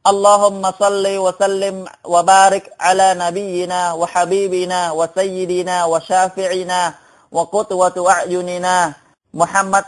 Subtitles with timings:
[0.00, 6.94] اللهم صل وسلم وبارك على نبينا وحبيبنا وسيدنا وشافعنا
[7.32, 8.92] وقدوة أعيننا
[9.34, 9.84] محمد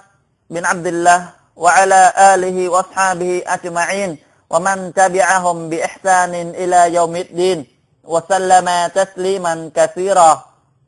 [0.51, 1.21] بن عبد الله
[1.57, 4.19] وعلى آله وأصحابه أجمعين
[4.51, 7.59] ومن تبعهم بإحسان إلى يوم الدين
[8.05, 10.31] وسلم تسليما كثيرا.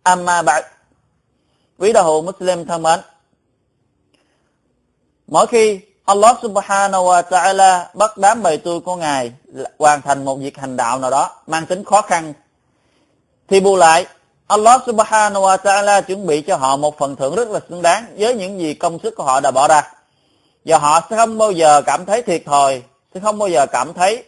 [0.05, 0.65] أما بعد.
[1.79, 2.65] Quý đạo hữu Muslim
[5.27, 9.33] Mỗi khi Allah subhanahu wa ta'ala bắt đám bầy tôi của Ngài
[9.79, 12.33] hoàn thành một việc hành đạo nào đó mang tính khó khăn.
[13.49, 14.07] Thì bù lại,
[14.47, 18.07] Allah subhanahu wa ta'ala chuẩn bị cho họ một phần thưởng rất là xứng đáng
[18.19, 19.83] với những gì công sức của họ đã bỏ ra.
[20.65, 22.83] Và họ sẽ không bao giờ cảm thấy thiệt thòi,
[23.15, 24.25] sẽ không bao giờ cảm thấy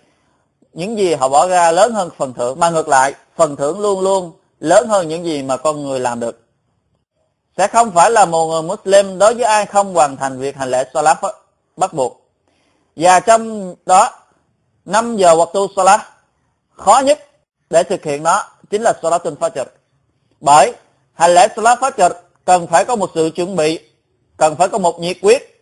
[0.72, 4.00] những gì họ bỏ ra lớn hơn phần thưởng, mà ngược lại, phần thưởng luôn
[4.00, 6.41] luôn lớn hơn những gì mà con người làm được.
[7.56, 10.70] Sẽ không phải là một người Muslim đối với ai không hoàn thành việc hành
[10.70, 11.19] lễ Salat
[11.77, 12.30] bắt buộc.
[12.96, 14.10] Và trong đó
[14.84, 16.00] 5 giờ hoặc tu Salat,
[16.70, 17.27] khó nhất
[17.70, 19.64] để thực hiện nó chính là Salatul Fajr.
[20.41, 20.72] Bởi
[21.12, 22.10] hành lễ Salat Fajr
[22.44, 23.80] cần phải có một sự chuẩn bị,
[24.36, 25.56] cần phải có một nhiệt quyết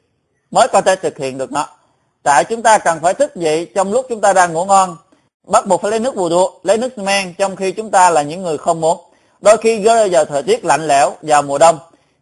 [0.55, 1.67] mới có thể thực hiện được nó.
[2.23, 4.97] Tại chúng ta cần phải thức dậy trong lúc chúng ta đang ngủ ngon,
[5.47, 8.23] bắt buộc phải lấy nước bù đua lấy nước men trong khi chúng ta là
[8.23, 8.98] những người không muốn.
[9.41, 11.79] Đôi khi rơi vào thời tiết lạnh lẽo vào mùa đông,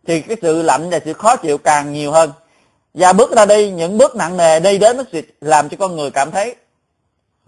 [0.06, 2.32] thì cái sự lạnh và sự khó chịu càng nhiều hơn
[2.94, 5.04] và bước ra đi, những bước nặng nề đi đến nó
[5.40, 6.56] làm cho con người cảm thấy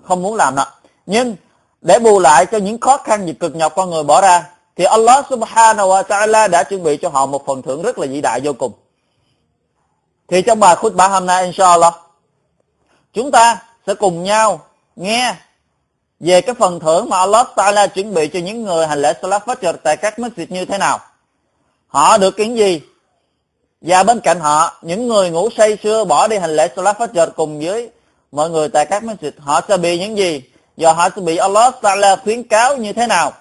[0.02, 0.66] không muốn làm nữa
[1.06, 1.36] nhưng
[1.80, 4.84] để bù lại cho những khó khăn và cực nhọc con người bỏ ra, thì
[4.84, 8.20] Allah subhanahu wa ta'ala đã chuẩn bị cho họ một phần thưởng rất là vĩ
[8.20, 8.72] đại vô cùng
[10.28, 11.94] thì trong bài khutbah hôm nay, inshallah,
[13.12, 14.60] chúng ta sẽ cùng nhau
[14.96, 15.34] nghe
[16.20, 19.46] về cái phần thưởng mà Allah Ta'ala chuẩn bị cho những người hành lễ Salat
[19.46, 21.00] Fajr tại các masjid như thế nào.
[21.86, 22.80] Họ được những gì?
[23.86, 27.30] Và bên cạnh họ, những người ngủ say xưa bỏ đi hành lễ Salat Fajr
[27.36, 27.90] cùng với
[28.32, 30.42] mọi người tại các masjid, họ sẽ bị những gì?
[30.76, 33.32] Và họ sẽ bị Allah Ta'ala khuyến cáo như thế nào?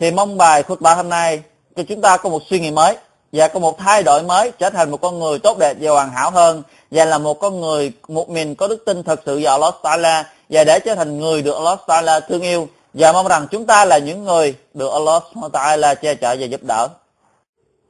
[0.00, 1.42] Thì mong bài khutbah hôm nay
[1.76, 2.96] cho chúng ta có một suy nghĩ mới
[3.32, 6.12] và có một thay đổi mới trở thành một con người tốt đẹp và hoàn
[6.12, 9.52] hảo hơn và là một con người một mình có đức tin thật sự vào
[9.52, 13.46] Allah Ta'ala và để trở thành người được Allah Ta'ala thương yêu và mong rằng
[13.50, 16.88] chúng ta là những người được Allah Ta'ala che chở và giúp đỡ.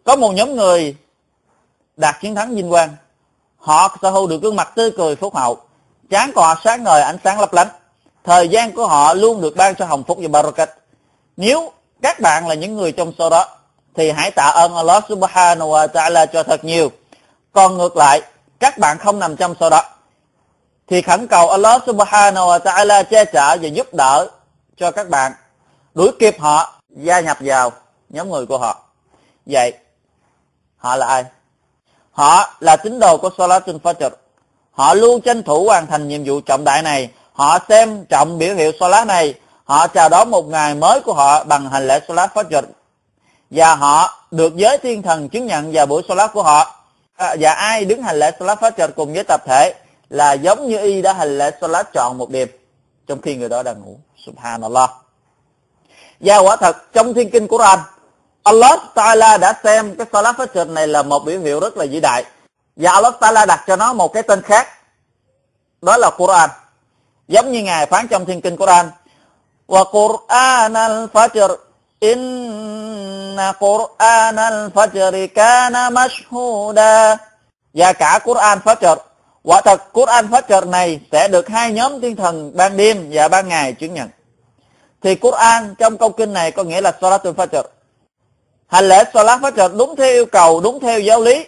[0.04, 0.94] Có một nhóm người
[1.96, 2.96] đạt chiến thắng vinh quang,
[3.56, 5.58] họ sở hữu được gương mặt tươi cười phúc hậu,
[6.10, 7.68] trán của họ sáng ngời ánh sáng lấp lánh,
[8.24, 10.70] thời gian của họ luôn được ban cho hồng phúc và barakat.
[11.36, 13.46] Nếu các bạn là những người trong số đó
[13.94, 16.90] thì hãy tạ ơn Allah Subhanahu wa Ta'ala cho thật nhiều.
[17.52, 18.22] Còn ngược lại,
[18.60, 19.82] các bạn không nằm trong số đó
[20.86, 24.28] thì khẩn cầu Allah Subhanahu wa Ta'ala che chở và giúp đỡ
[24.76, 25.32] cho các bạn
[25.94, 27.72] đuổi kịp họ gia nhập vào
[28.08, 28.82] nhóm người của họ.
[29.46, 29.72] Vậy
[30.76, 31.24] họ là ai?
[32.16, 34.10] Họ là tín đồ của Salatul Fajr.
[34.70, 37.10] Họ luôn tranh thủ hoàn thành nhiệm vụ trọng đại này.
[37.32, 39.34] Họ xem trọng biểu hiệu Salat này.
[39.64, 42.62] Họ chào đón một ngày mới của họ bằng hành lễ Salat Fajr.
[43.50, 46.76] Và họ được giới thiên thần chứng nhận vào buổi Salat của họ.
[47.16, 49.74] À, và ai đứng hành lễ Salat Fajr cùng với tập thể
[50.10, 52.48] là giống như y đã hành lễ salat tròn một đêm,
[53.06, 54.90] trong khi người đó đang ngủ subhanallah
[56.20, 57.78] và quả thật, trong thiên kinh Quran
[58.46, 62.00] Allah Ta'ala đã xem cái salat fajr này là một biểu hiệu rất là vĩ
[62.00, 62.24] đại.
[62.76, 64.68] Và Allah Ta'ala đặt cho nó một cái tên khác.
[65.82, 66.50] Đó là Quran.
[67.28, 68.90] Giống như ngài phán trong thiên kinh Quran.
[69.66, 71.56] Wa Quran al-fajr
[72.00, 77.16] inna Quran al-fajr kana mashhuda.
[77.74, 78.96] Và cả Quran Fajr.
[79.42, 83.48] Quả thật, Quran Fajr này sẽ được hai nhóm thiên thần ban đêm và ban
[83.48, 84.08] ngày chứng nhận.
[85.02, 87.62] Thì Quran trong câu kinh này có nghĩa là Salatul Fajr.
[88.66, 91.46] Hành lễ Salat phát Fajr đúng theo yêu cầu, đúng theo giáo lý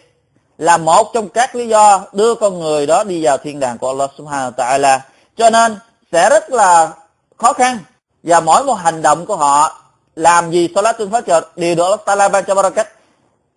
[0.58, 3.88] là một trong các lý do đưa con người đó đi vào thiên đàng của
[3.88, 4.98] Allah Subhanahu wa Ta'ala.
[5.36, 5.76] Cho nên
[6.12, 6.92] sẽ rất là
[7.36, 7.78] khó khăn
[8.22, 9.80] và mỗi một hành động của họ
[10.16, 12.88] làm gì Salatul Fajr đều được Allah Ta'ala ban cho barakat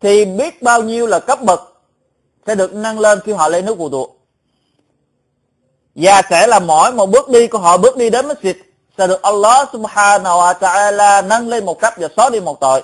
[0.01, 1.73] thì biết bao nhiêu là cấp bậc
[2.47, 4.09] sẽ được nâng lên khi họ lấy nước vụ tụ
[5.95, 8.53] và sẽ là mỗi một bước đi của họ bước đi đến masjid
[8.97, 12.83] sẽ được Allah subhanahu wa ta'ala nâng lên một cấp và xóa đi một tội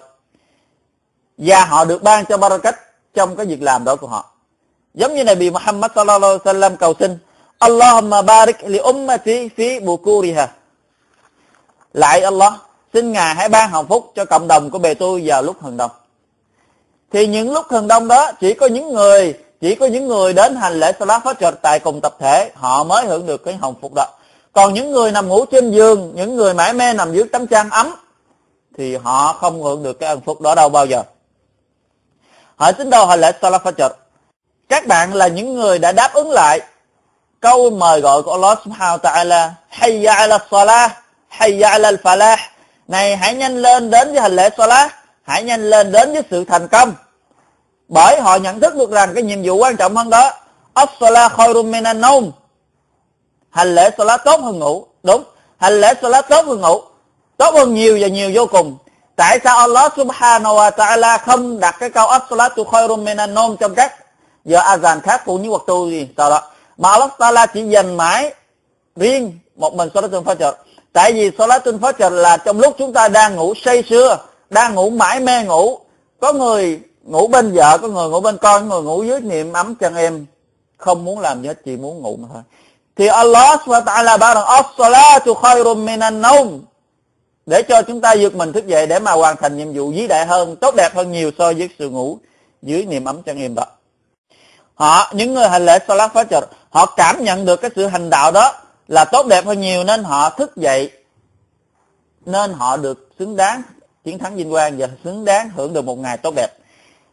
[1.38, 2.76] và họ được ban cho barakat
[3.14, 4.26] trong cái việc làm đó của họ.
[4.94, 7.18] Giống như này bị Muhammad sallallahu alaihi wasallam cầu xin,
[7.60, 10.48] Allahumma barik li ummati fi bukuriha.
[11.94, 12.54] Lại Allah,
[12.94, 15.78] xin ngài hãy ban hồng phúc cho cộng đồng của bề tôi vào lúc hừng
[15.78, 15.92] đông.
[17.12, 20.56] Thì những lúc hừng đông đó, chỉ có những người, chỉ có những người đến
[20.56, 23.92] hành lễ Salat Fajr tại cùng tập thể, họ mới hưởng được cái hồng phúc
[23.96, 24.06] đó.
[24.54, 27.70] Còn những người nằm ngủ trên giường, những người mãi mê nằm dưới tấm chăn
[27.70, 27.96] ấm,
[28.78, 31.04] thì họ không hưởng được cái ân phúc đó đâu bao giờ
[32.58, 33.90] hỏi tín đồ hành lễ Salat Fajr
[34.70, 36.62] các bạn là những người đã đáp ứng lại
[37.40, 39.50] câu mời gọi của Allah Subhanahu wa Ta'ala.
[39.70, 40.92] Hayya ala salah,
[41.28, 42.38] hayya ala falah
[42.88, 46.46] này, hãy nhanh lên đến với hành lễ salat hãy nhanh lên đến với sự
[46.46, 46.94] thành công.
[47.88, 50.32] Bởi họ nhận thức được rằng cái nhiệm vụ quan trọng hơn đó,
[50.74, 52.32] as-salah khairum minan nawm
[53.50, 54.86] hành lễ salat tốt hơn ngủ.
[55.04, 55.24] Đúng,
[55.58, 56.82] hành lễ salat tốt hơn ngủ.
[57.38, 58.78] Tốt hơn nhiều và nhiều vô cùng
[59.18, 63.76] tại sao Allah subhanahu wa ta'ala không đặt cái câu as-salatu khairun minan nom trong
[63.76, 63.94] các
[64.46, 66.08] giờ azan khác cũng như waktu gì?
[66.18, 66.42] Sao đó?
[66.78, 68.34] Mà Allah Taala chỉ dành mãi
[68.96, 70.54] riêng một mình Salatul Fajr.
[70.94, 74.18] Tại vì Salatul Fajr là trong lúc chúng ta đang ngủ say sưa,
[74.50, 75.80] đang ngủ mãi mê ngủ.
[76.20, 79.54] Có người ngủ bên vợ, có người ngủ bên con, có người ngủ dưới niệm
[79.54, 80.26] ấm chân em.
[80.78, 82.44] Không muốn làm gì hết, chỉ muốn ngủ mà thôi.
[82.96, 86.62] Thì Allah Subhanahu wa ta'ala bảo rằng, as-salatu khairun minan nom
[87.48, 90.08] để cho chúng ta vượt mình thức dậy để mà hoàn thành nhiệm vụ vĩ
[90.08, 92.18] đại hơn, tốt đẹp hơn nhiều so với sự ngủ
[92.62, 93.64] dưới niềm ấm chân em đó.
[94.76, 98.32] Họ, những người hành lễ Salat Fajr, họ cảm nhận được cái sự hành đạo
[98.32, 98.54] đó
[98.88, 100.92] là tốt đẹp hơn nhiều nên họ thức dậy,
[102.26, 103.62] nên họ được xứng đáng,
[104.04, 106.58] chiến thắng vinh quang và xứng đáng hưởng được một ngày tốt đẹp.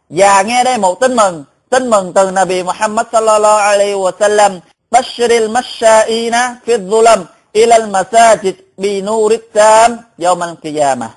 [0.08, 4.60] Và nghe đây một tin mừng tin mừng từ Nabi Muhammad sallallahu alaihi wa sallam
[4.90, 7.24] bashiril mashaina fi dhulam
[7.54, 11.10] ilal masajid bi nurit tam yawmal qiyamah.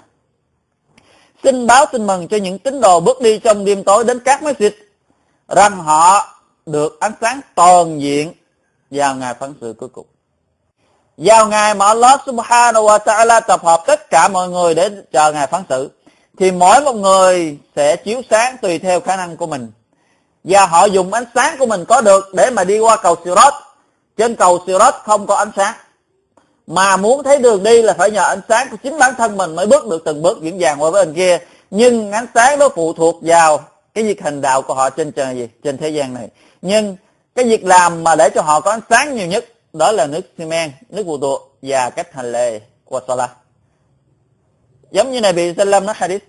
[1.43, 4.43] xin báo tin mừng cho những tín đồ bước đi trong đêm tối đến các
[4.43, 4.71] masjid,
[5.47, 8.33] rằng họ được ánh sáng toàn diện
[8.91, 10.05] vào ngày phán xử cuối cùng.
[11.17, 15.31] Vào ngày mà Allah subhanahu wa ta'ala tập hợp tất cả mọi người để chờ
[15.33, 15.89] ngày phán xử,
[16.37, 19.71] thì mỗi một người sẽ chiếu sáng tùy theo khả năng của mình.
[20.43, 23.53] Và họ dùng ánh sáng của mình có được để mà đi qua cầu Sirat.
[24.17, 25.75] Trên cầu Sirat không có ánh sáng.
[26.67, 29.55] Mà muốn thấy đường đi là phải nhờ ánh sáng của chính bản thân mình
[29.55, 31.37] mới bước được từng bước vững vàng qua với bên kia.
[31.71, 33.59] Nhưng ánh sáng đó phụ thuộc vào
[33.93, 36.27] cái việc hành đạo của họ trên trời gì trên thế gian này.
[36.61, 36.97] Nhưng
[37.35, 40.21] cái việc làm mà để cho họ có ánh sáng nhiều nhất, đó là nước
[40.37, 43.31] xi men, nước vụ tụ và cách hành lễ của Salah
[44.91, 46.23] giống như này bị Sallam nói hadith,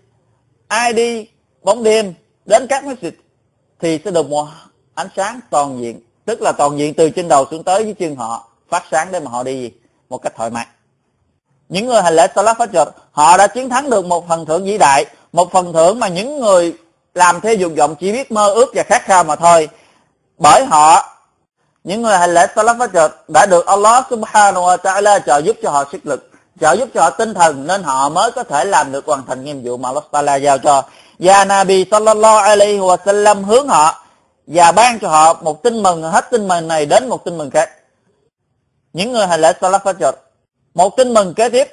[0.69, 1.29] ai đi
[1.63, 2.15] bóng đêm
[2.45, 3.11] đến các masjid
[3.81, 4.47] thì sẽ được một
[4.95, 8.17] ánh sáng toàn diện, tức là toàn diện từ trên đầu xuống tới dưới chân
[8.17, 9.61] họ, phát sáng để mà họ đi.
[9.61, 9.73] gì
[10.09, 10.67] một cách thoải mái.
[11.69, 14.79] Những người hành lễ Salat Fajr, họ đã chiến thắng được một phần thưởng vĩ
[14.79, 16.75] đại, một phần thưởng mà những người
[17.15, 19.69] làm theo dục vọng chỉ biết mơ ước và khát khao mà thôi.
[20.39, 21.19] Bởi họ,
[21.85, 25.71] những người hành lễ Salat Fajr đã được Allah Subhanahu wa Ta'ala trợ giúp cho
[25.71, 28.93] họ sức lực, trợ giúp cho họ tinh thần, nên họ mới có thể làm
[28.93, 30.83] được hoàn thành nhiệm vụ mà Allah Ta'ala giao cho.
[31.19, 34.05] Và Nabi Sallallahu Alaihi Wa Sallam hướng họ
[34.47, 37.51] và ban cho họ một tin mừng, hết tin mừng này đến một tin mừng
[37.51, 37.71] khác
[38.93, 40.13] những người hành lễ Salat Fajr.
[40.75, 41.69] Một tin mừng kế tiếp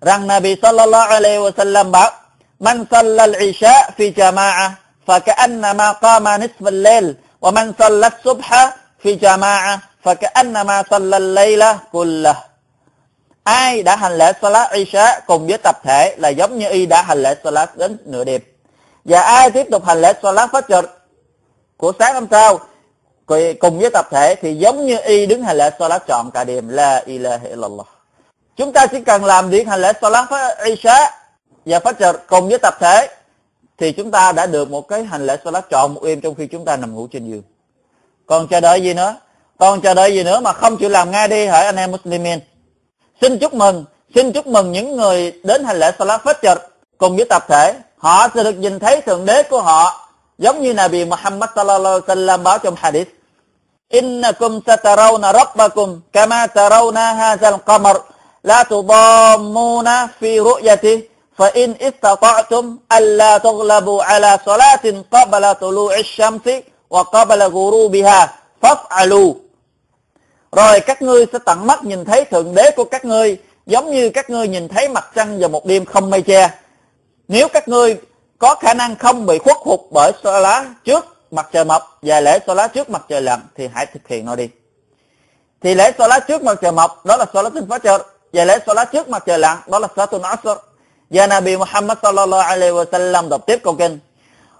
[0.00, 2.10] rằng Nabi sallallahu alaihi wasallam bảo:
[2.58, 4.70] "Man salla al-isha fi jama'a
[5.06, 8.70] faka'annama qama nisf al-layl wa man salla as-subha
[9.02, 12.36] fi jama'a faka'annama salla al-layla kullah."
[13.44, 17.02] Ai đã hành lễ Salat Isha cùng với tập thể là giống như y đã
[17.02, 18.42] hành lễ Salat đến nửa đêm.
[19.04, 20.82] Và ai tiếp tục hành lễ Salat Fajr
[21.76, 22.58] của sáng hôm sau
[23.60, 26.68] cùng với tập thể thì giống như y đứng hành lễ Salat chọn cả đêm
[26.68, 27.86] la ilaha illallah
[28.56, 30.28] chúng ta chỉ cần làm việc hành lễ Salat
[30.64, 31.20] Isha
[31.66, 33.08] và Fajr cùng với tập thể
[33.78, 36.46] thì chúng ta đã được một cái hành lễ salat trọn một đêm trong khi
[36.46, 37.42] chúng ta nằm ngủ trên giường.
[38.26, 39.16] Còn chờ đợi gì nữa?
[39.58, 42.38] Còn chờ đợi gì nữa mà không chịu làm ngay đi hỡi anh em Muslimin.
[43.20, 43.84] Xin chúc mừng,
[44.14, 46.56] xin chúc mừng những người đến hành lễ salat Fajr
[46.98, 47.74] cùng với tập thể.
[47.96, 50.08] Họ sẽ được nhìn thấy thượng đế của họ
[50.38, 53.08] giống như Nabi Muhammad sallallahu alaihi wasallam báo trong hadith.
[53.89, 57.97] Innakum satarawna rabbakum kama tarawna hadzal qamar
[58.43, 66.47] la tudammuna fi ru'yatihi فإن استطعتم ألا تغلبوا على صلاة قبل طلوع الشمس
[66.89, 68.21] وقبل غروبها
[68.61, 69.33] فافعلوا
[70.51, 74.09] rồi các ngươi sẽ tận mắt nhìn thấy thượng đế của các ngươi giống như
[74.09, 76.49] các ngươi nhìn thấy mặt trăng vào một đêm không mây che
[77.27, 77.97] nếu các ngươi
[78.39, 82.19] có khả năng không bị khuất phục bởi xô lá trước mặt trời mọc và
[82.19, 84.49] lễ xô lá trước mặt trời lặn thì hãy thực hiện nó đi
[85.61, 87.99] thì lễ xô lá trước mặt trời mọc đó là xô lá tinh phá trời
[88.33, 90.47] và lễ xô lá trước mặt trời lặn đó là salatul asr
[91.09, 93.99] và Nabi Muhammad sallallahu alaihi wasallam đọc tiếp câu kinh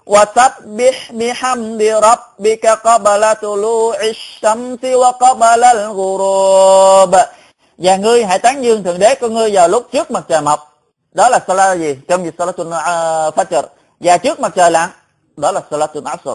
[0.06, 7.14] وَسَبِّحْ بِحَمْدِ رَبِّكَ قَبْلَ طُلُوعِ الشَّمْسِ وَقَبْلَ الْغُرُوبِ
[7.78, 10.60] Và ngươi hãy tán dương Thượng Đế của ngươi vào lúc trước mặt trời mọc
[11.12, 12.74] đó là salat gì trong dịch salatul uh,
[13.36, 13.62] fajr
[14.00, 14.90] và trước mặt trời lặn
[15.36, 16.28] đó là salatul asr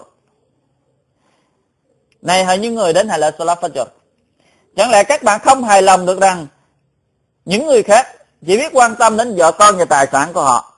[2.23, 3.87] này, hỡi những người đến hay là salat fajr
[4.77, 6.47] chẳng lẽ các bạn không hài lòng được rằng
[7.45, 8.07] những người khác
[8.47, 10.73] chỉ biết quan tâm đến vợ con và tài sản của họ?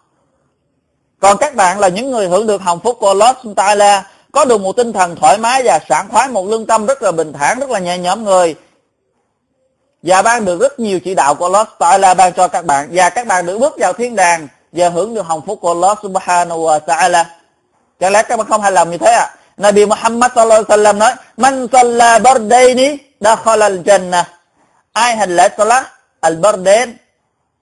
[1.20, 4.00] Còn các bạn là những người hưởng được hồng phúc của Allah Ta'ala
[4.32, 7.12] có được một tinh thần thoải mái và sảng khoái, một lương tâm rất là
[7.12, 8.54] bình thản, rất là nhẹ nhõm người.
[10.02, 12.88] Và ban được rất nhiều chỉ đạo của Allah Ta'ala ban cho các bạn.
[12.92, 15.98] Và các bạn được bước vào thiên đàng và hưởng được hồng phúc của Allah
[16.02, 17.24] Subhanahu wa Ta'ala
[18.00, 20.98] chẳng lẽ các bạn không hài lòng như thế à Nabi Muhammad sallallahu alaihi wasallam
[20.98, 24.24] nói, man salla bardaini dakhala al-jannah.
[24.92, 25.84] Ai hành lễ salat,
[26.20, 26.92] al-bardain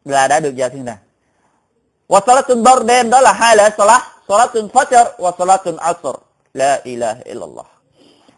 [0.04, 0.96] là đã được vào thiên đàng.
[2.08, 6.06] Wa salatun bardain, đó là hai lễ salat, salatun fajr và salatun asr.
[6.54, 7.66] La ilaha illallah.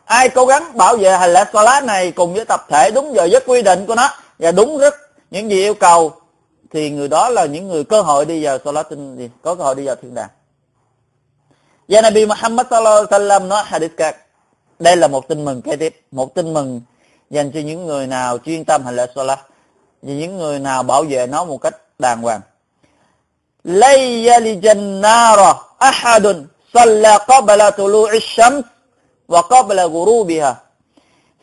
[0.04, 3.24] Ai cố gắng bảo vệ hành lễ salat này cùng với tập thể đúng giờ
[3.24, 4.94] giấc quy định của nó và đúng rất
[5.30, 6.12] những gì yêu cầu,
[6.72, 9.86] thì người đó là những người cơ hội đi vào salatun có cơ hội đi
[9.86, 10.28] vào thiên đàng
[11.88, 14.16] và Nabi Muhammad sallallahu alaihi wasallam nói hadith khác.
[14.78, 16.80] Đây là một tin mừng kế tiếp, một tin mừng
[17.30, 19.38] dành cho những người nào chuyên tâm hành lễ salat
[20.02, 22.40] và những người nào bảo vệ nó một cách đàng hoàng.
[23.64, 28.64] Lay yalijan nara ahadun salla qabla tulu'i shams
[29.28, 30.54] và qabla ghurubiha.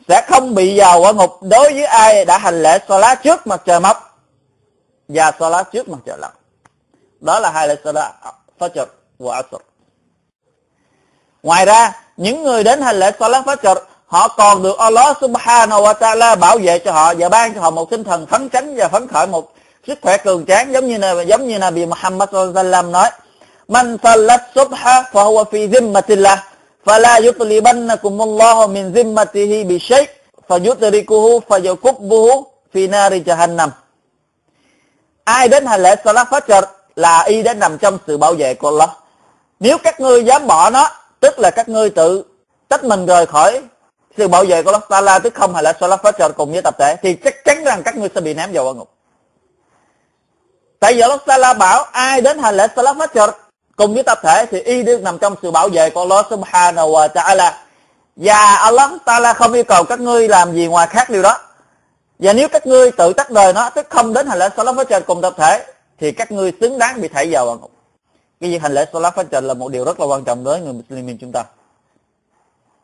[0.08, 3.62] Sẽ không bị vào quả ngục đối với ai đã hành lễ salat trước mặt
[3.64, 4.20] trời mọc
[5.08, 6.32] và salat trước mặt trời lặn.
[7.20, 8.14] Đó là hai lễ salat
[8.58, 8.86] fajr
[9.18, 9.54] và asr
[11.46, 13.76] ngoài ra, những người đến hành lễ salat fajr,
[14.06, 17.70] họ còn được Allah subhanahu wa ta'ala bảo vệ cho họ và ban cho họ
[17.70, 19.54] một tinh thần phấn chấn và phấn khởi, một
[19.86, 23.10] sức khỏe cường tráng, giống như là giống như là bị Muhammad sallallahu nói,
[23.68, 26.36] man salat subha fa huwa fi zimmatillah,
[26.84, 30.06] fala yutlibannakum Allah min zimmatihi bi shay
[30.48, 33.68] fayutrikuhu fayakubbuhu fi nari jahannam.
[35.24, 36.62] Ai đến hành lễ salat fajr
[36.96, 38.90] là y đến nằm trong sự bảo vệ của Allah.
[39.60, 40.88] Nếu các ngươi dám bỏ nó
[41.20, 42.24] tức là các ngươi tự
[42.68, 43.62] tách mình rời khỏi
[44.16, 46.74] sự bảo vệ của Allah Taala tức không hay là Salah fajr cùng với tập
[46.78, 48.90] thể, thì chắc chắn rằng các ngươi sẽ bị ném vào quả ngục.
[50.80, 53.32] Tại vì Allah Taala bảo ai đến hành lễ Salah fajr
[53.76, 56.92] cùng với tập thể thì y được nằm trong sự bảo vệ của Allah Subhanahu
[56.92, 57.62] wa Taala.
[58.16, 61.38] Và Allah Taala không yêu cầu các ngươi làm gì ngoài khác điều đó.
[62.18, 65.00] Và nếu các ngươi tự tách rời nó, tức không đến hành lễ Salah fajr
[65.00, 65.66] cùng tập thể,
[65.98, 67.70] thì các ngươi xứng đáng bị thảy vào quả ngục
[68.40, 70.54] cái việc hành lễ salat phát trần là một điều rất là quan trọng đối
[70.54, 71.44] với người Muslim chúng ta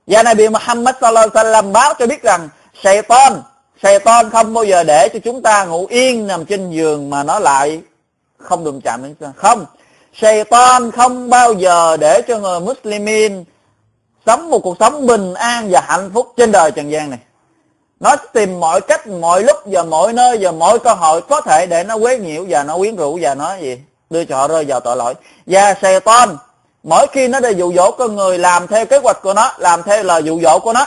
[0.06, 2.48] và Nabi Muhammad sallallahu alaihi wasallam báo cho biết rằng
[2.82, 3.42] Satan,
[3.82, 7.38] Satan không bao giờ để cho chúng ta ngủ yên nằm trên giường mà nó
[7.38, 7.80] lại
[8.38, 9.32] không đụng chạm đến chúng ta.
[9.36, 9.66] Không.
[10.14, 13.44] Satan không bao giờ để cho người Muslimin
[14.26, 17.18] sống một cuộc sống bình an và hạnh phúc trên đời trần gian này.
[18.00, 21.66] Nó tìm mọi cách, mọi lúc và mọi nơi và mọi cơ hội có thể
[21.66, 23.78] để nó quấy nhiễu và nó quyến rũ và nó gì
[24.12, 25.14] đưa cho họ rơi vào tội lỗi.
[25.46, 26.36] Và Satan,
[26.82, 29.82] mỗi khi nó đi dụ dỗ con người làm theo kế hoạch của nó, làm
[29.82, 30.86] theo lời dụ dỗ của nó,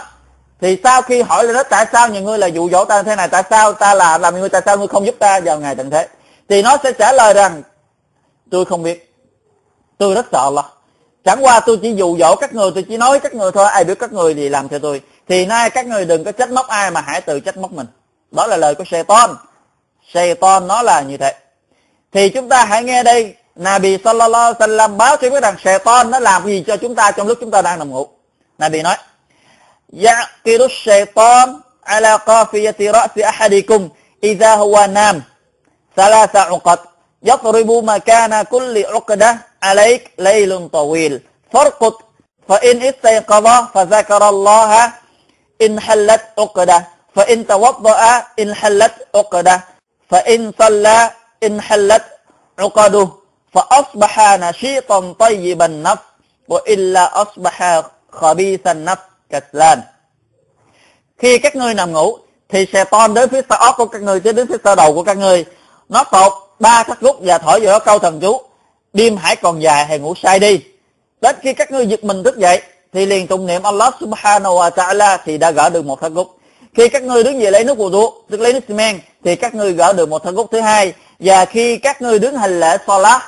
[0.61, 3.15] thì sau khi hỏi nó, tại sao những người là dụ dỗ ta như thế
[3.15, 3.27] này?
[3.27, 5.89] Tại sao ta là, làm người, tại sao ngươi không giúp ta vào ngày tận
[5.89, 6.07] thế?
[6.49, 7.63] Thì nó sẽ trả lời rằng,
[8.51, 9.15] tôi không biết.
[9.97, 10.63] Tôi rất sợ là
[11.25, 13.65] chẳng qua tôi chỉ dụ dỗ các người, tôi chỉ nói các người thôi.
[13.65, 15.01] Ai biết các người thì làm theo tôi.
[15.27, 17.87] Thì nay các người đừng có trách móc ai mà hãy tự trách móc mình.
[18.31, 19.35] Đó là lời của Satan.
[20.13, 21.33] Satan nó là như thế
[22.15, 23.35] thì chúng ta hãy nghe đây.
[23.55, 27.11] Nabi sallallahu alaihi wasallam báo cho biết rằng Satan nó làm gì cho chúng ta
[27.11, 28.07] trong lúc chúng ta đang nằm ngủ.
[28.57, 28.95] Nabi nói:
[29.91, 33.89] "Yaqiru shaytan ala qafiyati ra'si ahadikum
[34.21, 35.21] idha huwa nam
[35.95, 36.79] thalatha uqat
[37.21, 41.19] yatribu makana kulli 'uqdah 'alayk laylun tawil.
[41.51, 41.95] Farqut,
[42.47, 44.93] fa in istayqadha fa dhakara Allah
[45.59, 46.81] in halat 'uqdah.
[47.15, 49.59] Fa in tawadda'a in halat 'uqdah.
[50.09, 52.03] Fa in salla inhallat
[52.61, 53.07] uqadu
[53.53, 56.03] fa asbaha nashitan tayyiban nafs
[56.47, 59.81] wa illa asbaha khabithan nafs kaslan
[61.17, 62.17] khi các ngươi nằm ngủ,
[62.49, 65.03] thì sẽ toan đến phía sau óc của các ngươi đến phía sau đầu của
[65.03, 65.45] các ngươi
[65.89, 68.41] nó tột ba các rút và thổi vào đó câu thần chú,
[68.93, 70.59] đêm hãy còn dài hãy ngủ say đi.
[71.21, 72.61] Đến khi các ngươi giật mình thức dậy,
[72.93, 76.27] thì liền tụng niệm Allah subhanahu wa ta'ala thì đã gỡ được một thắt gút
[76.73, 79.35] khi các ngươi đứng dậy lấy nước của ruột, tức lấy nước xi men, thì
[79.35, 82.59] các ngươi gỡ được một thắt gút thứ hai và khi các ngươi đứng hành
[82.59, 83.21] lễ salat,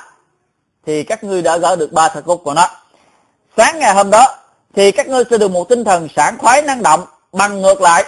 [0.86, 2.66] thì các ngươi đã gỡ được ba thật gốc của nó.
[3.56, 4.36] Sáng ngày hôm đó,
[4.74, 8.04] thì các ngươi sẽ được một tinh thần sảng khoái năng động, bằng ngược lại.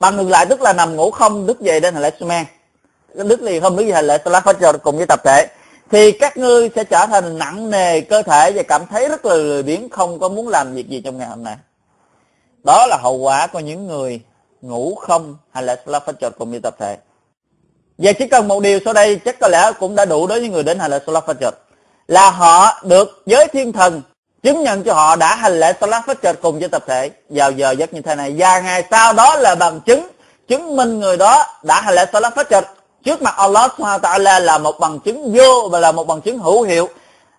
[0.00, 2.44] Bằng ngược lại tức là nằm ngủ không đứt dậy đến hành lễ sumen
[3.14, 5.46] đứt liền không đứt hành lễ salat fajr cùng với tập thể.
[5.90, 9.34] Thì các ngươi sẽ trở thành nặng nề cơ thể và cảm thấy rất là
[9.34, 11.56] lười biếng, không có muốn làm việc gì trong ngày hôm nay.
[12.66, 14.20] Đó là hậu quả của những người
[14.60, 16.96] ngủ không hành lễ salat fajr cùng với tập thể
[17.97, 20.49] Và chỉ cần một điều sau đây chắc có lẽ cũng đã đủ đối với
[20.49, 21.51] người đến hành lễ Salat Fajr.
[22.07, 24.01] Là họ được giới thiên thần
[24.43, 27.71] chứng nhận cho họ đã hành lễ Salat Fajr cùng với tập thể vào giờ
[27.71, 28.35] giấc như thế này.
[28.37, 30.07] Và ngày sau đó là bằng chứng
[30.47, 32.61] chứng minh người đó đã hành lễ Salat Fajr
[33.05, 36.21] trước mặt Allah Subhanahu wa ta'ala là một bằng chứng vô và là một bằng
[36.21, 36.89] chứng hữu hiệu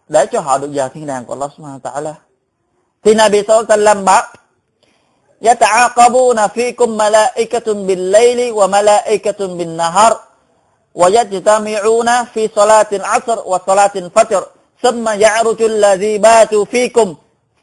[0.08, 2.12] để cho họ được vào thiên đàng của Allah Subhanahu wa ta'ala.
[3.04, 4.22] Thì Nabi sallallahu alaihi wasallam bảo
[5.42, 10.20] يتعاقبون فيكم ملائكة بالليل وملائكة بالنهار
[10.94, 14.46] ويجتمعون في صلاة العصر وصلاة الفجر
[14.82, 17.14] ثم يعرج الذي باتوا فيكم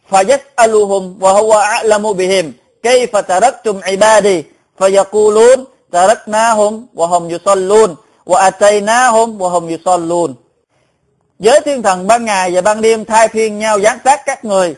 [0.09, 2.53] فيسألهم وهو أعلم بهم
[2.83, 4.45] كيف تركتم عبادي
[4.79, 10.35] فيقولون تركناهم وهم يصلون وأتيناهم وهم يصلون
[11.39, 14.75] Giới thiên thần ban ngày và ban đêm thay phiên nhau giám sát các người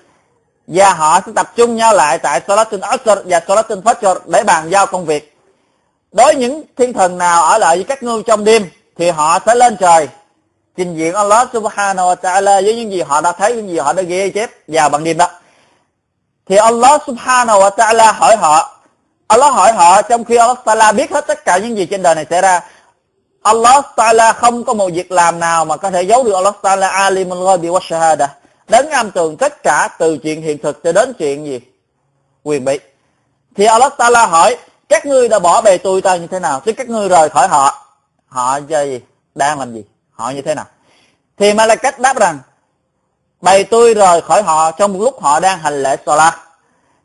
[0.68, 4.70] và họ sẽ tập trung nhau lại tại Salatul Asr và Salatul Fajr để bàn
[4.70, 5.31] giao công việc.
[6.13, 9.55] Đối những thiên thần nào ở lại với các ngươi trong đêm thì họ sẽ
[9.55, 10.09] lên trời
[10.77, 13.93] trình diện Allah Subhanahu wa Ta'ala với những gì họ đã thấy, những gì họ
[13.93, 15.29] đã ghi chép vào bằng đêm đó.
[16.47, 18.83] Thì Allah Subhanahu wa Ta'ala hỏi họ
[19.27, 22.15] Allah hỏi họ trong khi Allah Ta'ala biết hết tất cả những gì trên đời
[22.15, 22.61] này xảy ra.
[23.43, 26.89] Allah Ta'ala không có một việc làm nào mà có thể giấu được Allah Ta'ala
[26.89, 28.29] alimul ghaibi wa shahada
[28.69, 31.61] đến âm tường tất cả từ chuyện hiện thực cho đến chuyện gì
[32.43, 32.79] quyền bị
[33.57, 34.57] thì Allah Taala hỏi
[34.93, 36.61] các ngươi đã bỏ bề tôi ta như thế nào?
[36.61, 37.87] Tức các ngươi rời khỏi họ
[38.27, 39.01] họ gì?
[39.35, 39.85] Đang làm gì?
[40.11, 40.65] Họ như thế nào?
[41.37, 42.39] Thì Malaikat đáp rằng,
[43.41, 46.35] bề tôi rời khỏi họ trong một lúc họ đang hành lễ Salat.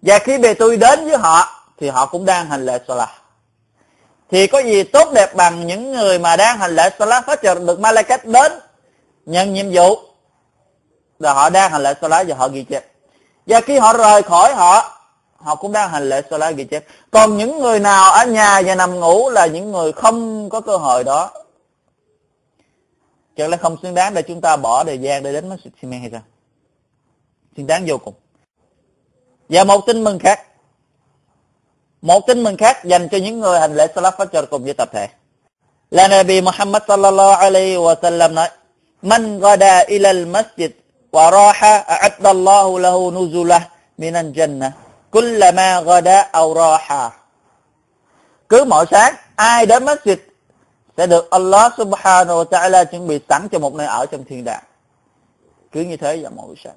[0.01, 3.09] Và khi bề tôi đến với họ, thì họ cũng đang hành lễ Salat.
[4.31, 7.55] Thì có gì tốt đẹp bằng những người mà đang hành lễ Salat phát trợ
[7.55, 8.51] được Malaikat đến
[9.25, 9.97] nhận nhiệm vụ?
[11.19, 12.85] Là họ đang hành lễ salat và họ ghi chép.
[13.47, 14.96] Và khi họ rời khỏi họ
[15.37, 18.75] họ cũng đang hành lễ salat ghi chép còn những người nào ở nhà và
[18.75, 21.31] nằm ngủ là những người không có cơ hội đó.
[23.37, 26.01] Chẳng lẽ không xứng đáng để chúng ta bỏ thời gian để đến Masjid Simen
[26.01, 26.21] hay sao?
[27.57, 28.13] Xứng đáng vô cùng.
[29.49, 30.39] Và một tin mừng khác.
[32.01, 34.89] Một tin mừng khác dành cho những người hành lễ Salat Fajr cùng với tập
[34.93, 35.07] thể.
[35.91, 38.49] Là Nabi Muhammad sallallahu alaihi wa sallam nói,
[39.01, 40.69] Man gada ila al-masjid
[41.11, 43.61] wa raha a'adda Allahu lahu nuzulah
[43.97, 44.71] minan jannah
[45.11, 47.09] kullama ghada aw raha.
[48.49, 50.15] Cứ mỗi sáng, ai đến masjid
[50.97, 54.43] sẽ được Allah subhanahu wa ta'ala chuẩn bị sẵn cho một nơi ở trong thiên
[54.43, 54.63] đàng.
[55.71, 56.75] Cứ như thế vào mỗi buổi sáng.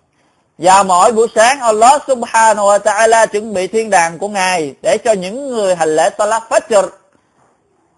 [0.58, 4.98] Và mỗi buổi sáng, Allah subhanahu wa ta'ala chuẩn bị thiên đàng của Ngài để
[5.04, 6.88] cho những người hành lễ Salat Fajr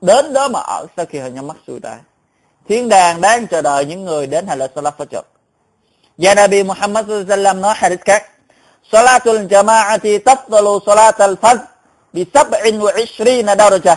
[0.00, 1.96] đến đó mà ở sau khi họ nhắm mắt xuôi tay.
[2.68, 5.22] Thiên đàng đang chờ đợi những người đến hành lễ Salat Fajr.
[6.18, 8.31] Và Nabi Muhammad sallallahu alaihi wasallam nói hadith khác
[8.92, 11.64] Salatul jama'ati tafdalu salatal fajr
[12.12, 13.96] bi 27 درجة.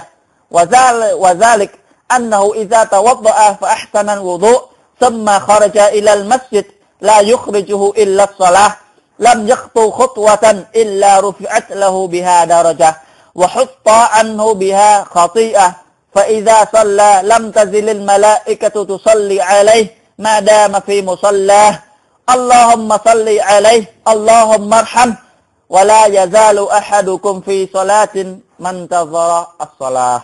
[1.20, 1.72] وذلك
[2.16, 4.62] أنه إذا توضأ فأحسن الوضوء
[5.00, 6.66] ثم خرج إلى المسجد
[7.02, 8.72] لا يخرجه إلا الصلاة.
[9.20, 12.96] لم يخطو خطوة إلا رفعت له بها درجة.
[13.36, 15.76] وحط عنه بها خطيئة.
[16.16, 19.88] فإذا صلى لم تزل الملائكة تصلي عليه
[20.20, 21.80] ما دام في مصلاه.
[22.26, 25.14] Allahumma salli alayhi, Allahumma arham,
[25.70, 30.20] wa la yazalu ahadukum fi salatin man tazara as-salah.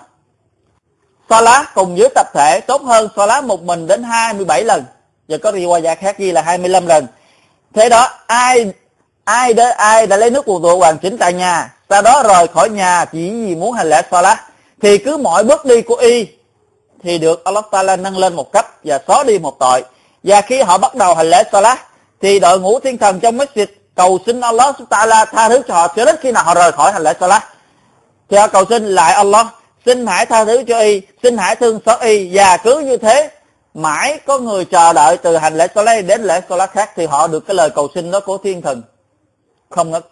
[1.29, 4.85] Salah cùng với tập thể tốt hơn salah một mình đến 27 lần.
[5.27, 7.07] Và có riwayat khác ghi là 25 lần.
[7.73, 8.73] Thế đó, ai
[9.23, 12.47] ai đã, ai đã lấy nước cuộc tụ hoàn chỉnh tại nhà, sau đó rời
[12.47, 14.39] khỏi nhà chỉ vì muốn hành lễ salah,
[14.81, 16.27] thì cứ mỗi bước đi của y
[17.03, 19.83] thì được Allah Ta'ala nâng lên một cấp và xóa đi một tội.
[20.23, 21.79] Và khi họ bắt đầu hành lễ Salah
[22.21, 25.87] thì đội ngũ thiên thần trong masjid cầu xin Allah Taala tha thứ cho họ
[25.95, 27.43] cho đến khi nào họ rời khỏi hành lễ salat.
[28.29, 29.47] Thì họ cầu xin lại Allah,
[29.85, 33.31] xin hãy tha thứ cho y, xin hãy thương xót y và cứ như thế,
[33.73, 37.27] mãi có người chờ đợi từ hành lễ salat đến lễ salat khác thì họ
[37.27, 38.81] được cái lời cầu xin đó của thiên thần.
[39.69, 40.05] Không ngất.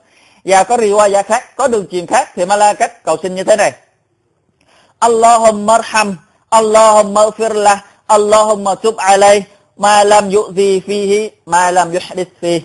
[0.45, 3.71] Và có riwayat khác, có đường truyền khác thì malaikat cầu xin như thế này.
[4.99, 6.17] Allahumma arham,
[6.49, 7.77] Allahumma firla
[8.09, 9.43] Allahumma tub alay
[9.79, 12.61] ma lam yu'zi fihi, ma lam yuhdith fihi.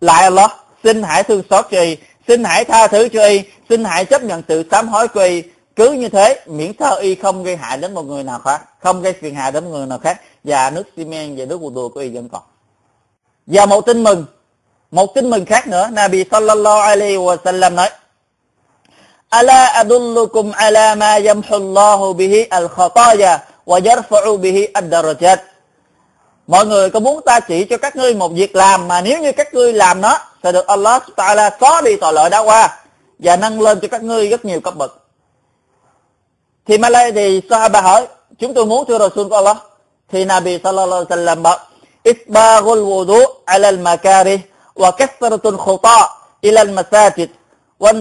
[0.00, 0.50] Lại Allah,
[0.84, 1.96] xin hãy thương xót cho y,
[2.28, 5.42] xin hãy tha thứ cho y, xin hãy chấp nhận sự sám hối của y.
[5.76, 9.02] Cứ như thế, miễn sao y không gây hại đến một người nào khác, không
[9.02, 10.20] gây phiền hà đến một người nào khác.
[10.44, 12.42] Và nước xi men và nước wudu của y vẫn còn.
[13.46, 14.24] Và một tin mừng,
[14.90, 17.88] một tin mừng khác nữa, Nabi sallallahu alaihi wa sallam nói,
[19.28, 25.38] Ala adullukum ala ma yamhu Allahu bihi al-khataya wa yarfa'u bihi ad-darajat
[26.46, 29.32] mọi người có muốn ta chỉ cho các ngươi một việc làm mà nếu như
[29.32, 32.78] các ngươi làm nó sẽ được Allah Ta'ala có đi tội lợi đã qua
[33.18, 35.02] và nâng lên cho các ngươi rất nhiều cấp bậc.
[36.66, 38.06] Thì Malay thì Sahaba hỏi,
[38.38, 39.56] chúng tôi muốn thưa Rasul của Allah.
[40.08, 41.58] Thì Nabi Sallallahu Alaihi Wasallam bảo,
[42.02, 44.38] Isbaghul wudu ala al-makari
[44.74, 46.08] wa kathratul khuta
[46.40, 47.28] ila al-masajid
[47.78, 47.92] wa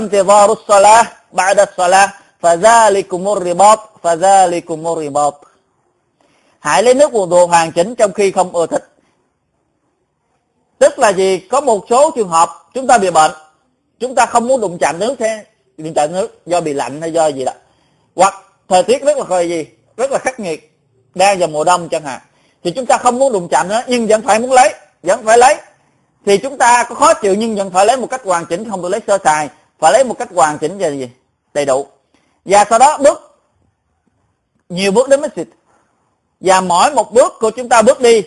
[0.00, 2.08] intidharu as-salah ba'da as-salah
[2.42, 5.34] fadhalikumur ribat fadhalikumur ribat
[6.64, 8.90] hãy lấy nước wudu hoàn chỉnh trong khi không ưa thích.
[10.78, 11.38] Tức là gì?
[11.38, 13.30] Có một số trường hợp chúng ta bị bệnh,
[14.00, 15.44] chúng ta không muốn đụng chạm nước thế,
[15.76, 17.52] đụng chạm nước do bị lạnh hay do gì đó.
[18.16, 18.34] Hoặc
[18.68, 20.78] thời tiết rất là khơi gì, rất là khắc nghiệt
[21.14, 22.20] đang vào mùa đông chẳng hạn,
[22.64, 25.38] thì chúng ta không muốn đụng chạm nữa, nhưng vẫn phải muốn lấy, vẫn phải
[25.38, 25.56] lấy.
[26.26, 28.82] Thì chúng ta có khó chịu nhưng vẫn phải lấy một cách hoàn chỉnh, không
[28.82, 29.48] được lấy sơ sài,
[29.78, 31.08] phải lấy một cách hoàn chỉnh và gì?
[31.54, 31.86] Đầy đủ.
[32.44, 33.40] Và sau đó bước,
[34.68, 35.44] nhiều bước đến masjid
[36.44, 38.22] và mỗi một bước của chúng ta bước đi,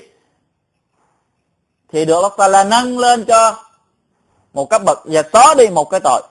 [1.91, 3.55] thì được Allah Taala nâng lên cho
[4.53, 6.21] một cấp bậc và xóa đi một cái tội.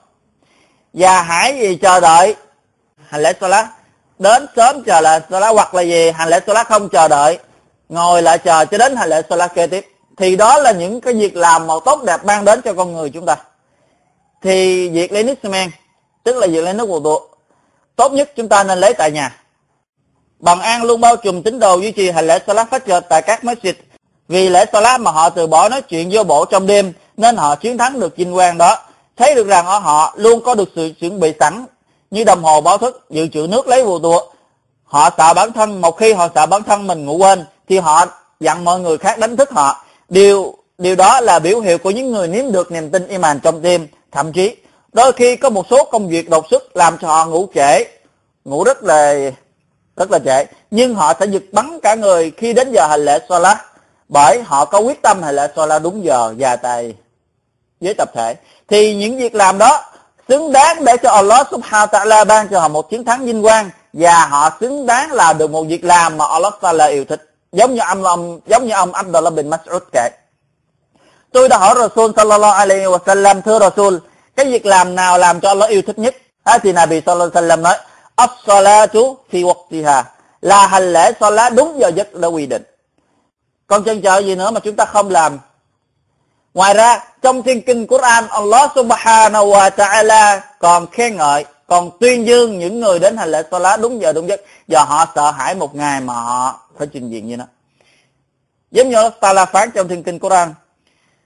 [0.92, 2.36] Và hãy gì chờ đợi
[3.06, 3.66] hành lễ salat
[4.18, 7.38] đến sớm chờ lại salat hoặc là gì, hành lễ salat không chờ đợi,
[7.88, 9.88] ngồi lại chờ cho đến hành lễ salat kế tiếp.
[10.16, 13.10] Thì đó là những cái việc làm màu tốt đẹp mang đến cho con người
[13.10, 13.36] chúng ta.
[14.42, 15.70] Thì việc lấy nước semen
[16.24, 17.20] tức là việc lấy nước wudu
[17.96, 19.42] tốt nhất chúng ta nên lấy tại nhà
[20.40, 23.44] bằng an luôn bao trùm tín đồ duy trì hành lễ salat phát tại các
[23.44, 23.72] masjid.
[24.28, 27.54] Vì lễ salat mà họ từ bỏ nói chuyện vô bộ trong đêm, nên họ
[27.56, 28.78] chiến thắng được vinh quang đó.
[29.16, 31.66] Thấy được rằng ở họ luôn có được sự chuẩn bị sẵn,
[32.10, 34.20] như đồng hồ báo thức, dự trữ nước lấy vụ tụa
[34.84, 38.06] họ sợ bản thân, một khi họ sợ bản thân mình ngủ quên, thì họ
[38.40, 39.84] dặn mọi người khác đánh thức họ.
[40.08, 43.62] Điều điều đó là biểu hiệu của những người nếm được niềm tin iman trong
[43.62, 44.56] tim thậm chí,
[44.92, 47.84] đôi khi có một số công việc đột xuất làm cho họ ngủ trễ,
[48.44, 49.30] ngủ rất là
[49.96, 50.44] rất là trễ.
[50.70, 53.58] Nhưng họ sẽ giật bắn cả người khi đến giờ hành lễ salat
[54.08, 56.94] bởi họ có quyết tâm hành lễ salat đúng giờ và tại
[57.80, 58.34] với tập thể.
[58.68, 59.84] Thì những việc làm đó
[60.28, 63.70] xứng đáng để cho Allah subhanahu ta'ala ban cho họ một chiến thắng vinh quang
[63.92, 67.30] và họ xứng đáng làm được một việc làm mà Allah ta'ala yêu thích.
[67.52, 70.08] Giống như ông, ông giống như ông Abdullah bin Mas'ud kể.
[71.32, 73.96] Tôi đã hỏi Rasul sallallahu alaihi wa sallam thưa Rasul
[74.36, 76.16] cái việc làm nào làm cho Allah yêu thích nhất?
[76.44, 77.76] À, thì Nabi sallallahu alaihi wa sallam nói
[78.16, 80.02] as-salatu fi waqtiha.
[80.40, 82.62] Là hành lễ salat đúng giờ giấc đã quy định.
[83.66, 85.38] Còn chân chờ gì nữa mà chúng ta không làm?
[86.54, 92.26] Ngoài ra, trong thiên kinh Quran, Allah subhanahu wa ta'ala còn khen ngợi, còn tuyên
[92.26, 94.40] dương những người đến hành lễ salat đúng giờ, đúng giấc.
[94.68, 97.44] Do họ sợ hãi một ngày mà họ phải trình diện như nó.
[98.70, 100.54] Giống như ta la phán trong thiên kinh Quran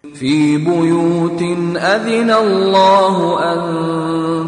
[0.00, 1.42] في بيوت
[1.76, 3.60] أذن الله أن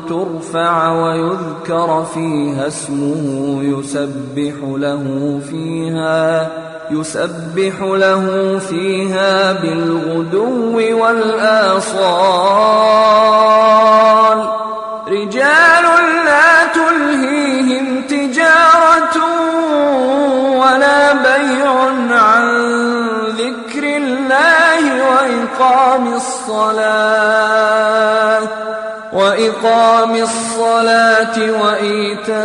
[0.09, 6.51] ترفع ويذكر فيها اسمه يسبح له فيها
[6.91, 11.93] يسبح له فيها بالغدو والآصال.
[15.09, 15.85] رجال
[16.25, 16.62] لا
[25.63, 27.53] وإقام الصلاة
[29.13, 32.39] وإقام الصلاة وإيتاء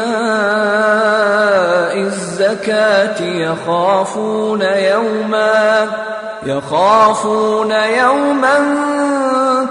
[1.98, 5.88] الزكاة يخافون يوما
[6.46, 8.76] يخافون يوما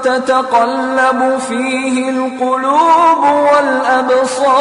[0.04, 4.56] تتقلب فيه القلوب والأبصار.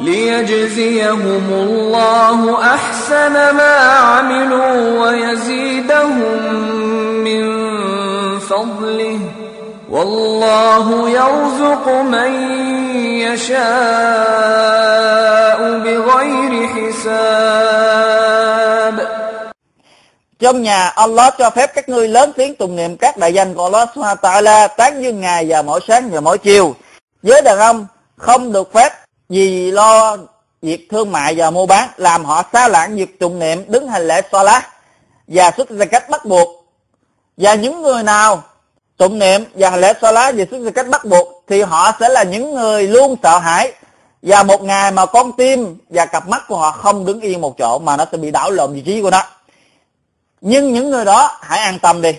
[0.00, 3.76] ليجزيهم الله أحسن ما
[4.10, 6.42] عملوا ويزيدهم
[7.24, 7.44] من
[8.38, 9.18] فضله
[9.90, 12.32] والله يرزق من
[13.22, 13.58] يشاء
[15.84, 17.96] بغير حساب
[20.38, 23.64] Trong nhà Allah cho phép các ngươi lớn tiếng tụng niệm các đại danh của
[23.64, 26.74] Allah Subhanahu wa Ta'ala tán dương Ngài vào mỗi sáng và mỗi chiều.
[27.22, 28.99] Với đàn ông không được phép
[29.31, 30.17] vì lo
[30.61, 34.07] việc thương mại và mua bán làm họ xa lãng việc tụng niệm đứng hành
[34.07, 34.63] lễ salat
[35.27, 36.65] và xuất ra cách bắt buộc.
[37.37, 38.43] Và những người nào
[38.97, 42.09] tụng niệm và hành lễ salat và xuất ra cách bắt buộc thì họ sẽ
[42.09, 43.73] là những người luôn sợ hãi.
[44.21, 47.57] Và một ngày mà con tim và cặp mắt của họ không đứng yên một
[47.57, 49.23] chỗ mà nó sẽ bị đảo lộn vị trí của nó.
[50.41, 52.15] Nhưng những người đó hãy an tâm đi.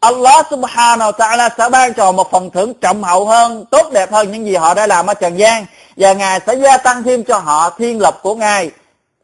[0.00, 4.12] Allah subhanahu wa ta'ala sẽ ban cho một phần thưởng trọng hậu hơn, tốt đẹp
[4.12, 7.24] hơn những gì họ đã làm ở trần gian và Ngài sẽ gia tăng thêm
[7.24, 8.70] cho họ thiên lập của Ngài.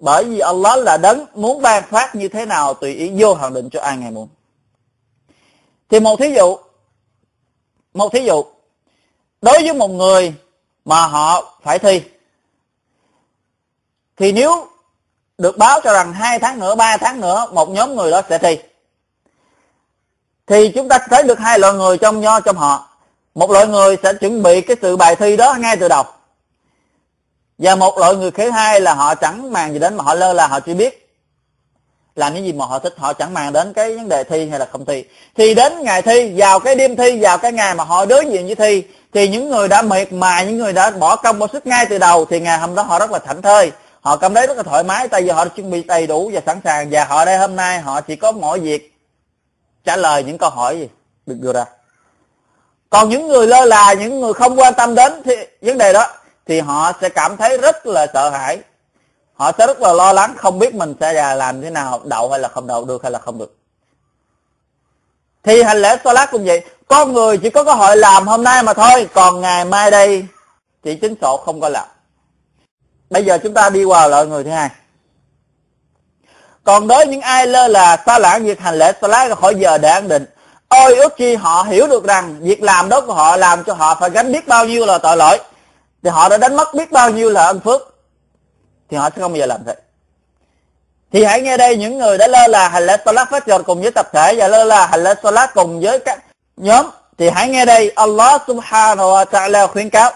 [0.01, 3.55] Bởi vì Allah là đấng muốn ban phát như thế nào tùy ý vô hạn
[3.55, 4.29] định cho ai Ngài muốn.
[5.89, 6.59] Thì một thí dụ,
[7.95, 8.45] một thí dụ,
[9.43, 10.35] đối với một người
[10.85, 12.03] mà họ phải thi,
[14.17, 14.67] thì nếu
[15.39, 18.39] được báo cho rằng hai tháng nữa, ba tháng nữa, một nhóm người đó sẽ
[18.39, 18.59] thi,
[20.47, 22.89] thì chúng ta thấy được hai loại người trong nho trong họ.
[23.35, 26.05] Một loại người sẽ chuẩn bị cái sự bài thi đó ngay từ đầu
[27.59, 30.33] và một loại người thứ hai là họ chẳng màng gì đến mà họ lơ
[30.33, 31.05] là, họ chỉ biết
[32.15, 32.95] làm những gì mà họ thích.
[32.97, 35.05] Họ chẳng màng đến cái vấn đề thi hay là không thi.
[35.35, 38.47] Thì đến ngày thi, vào cái đêm thi, vào cái ngày mà họ đối diện
[38.47, 41.67] với thi, thì những người đã miệt mài, những người đã bỏ công, bỏ sức
[41.67, 43.73] ngay từ đầu, thì ngày hôm đó họ rất là thảnh thơi.
[44.01, 46.31] Họ cảm thấy rất là thoải mái, tại vì họ đã chuẩn bị đầy đủ
[46.35, 46.89] và sẵn sàng.
[46.91, 48.95] Và họ đây hôm nay họ chỉ có mỗi việc
[49.85, 50.89] trả lời những câu hỏi gì
[51.27, 51.65] được đưa ra.
[52.91, 56.07] Còn những người lơ là, những người không quan tâm đến thì vấn đề đó
[56.49, 58.59] thì họ sẽ cảm thấy rất là sợ hãi.
[59.35, 62.41] Họ sẽ rất là lo lắng, không biết mình sẽ làm thế nào, đậu hay
[62.41, 63.55] là không đậu, được hay là không được.
[65.43, 66.65] Thì hành lễ Salat cũng vậy.
[66.89, 70.27] Con người chỉ có cơ hội làm hôm nay mà thôi, còn ngày mai đây,
[70.83, 71.87] chỉ chính sổ không có làm.
[73.11, 74.71] Bây giờ chúng ta đi qua loại người thứ hai.
[76.65, 79.89] Còn đối những ai lơ là xa lãng việc hành lễ Salat khỏi giờ để
[79.89, 80.27] an định.
[80.69, 83.95] Ôi, ước chi họ hiểu được rằng việc làm đó của họ làm cho họ
[84.01, 85.39] phải gánh biết bao nhiêu là tội lỗi
[86.04, 87.96] thì họ đã đánh mất biết bao nhiêu là ân phước
[88.90, 89.76] thì họ sẽ không bao giờ làm thế
[91.12, 93.92] thì hãy nghe đây những người đã lơ là hành lễ salat fajr cùng với
[93.92, 96.24] tập thể và lơ là hành lễ salat cùng với các
[96.58, 96.86] nhóm
[97.18, 100.12] thì hãy nghe đây Allah subhanahu wa ta'ala khuyến cáo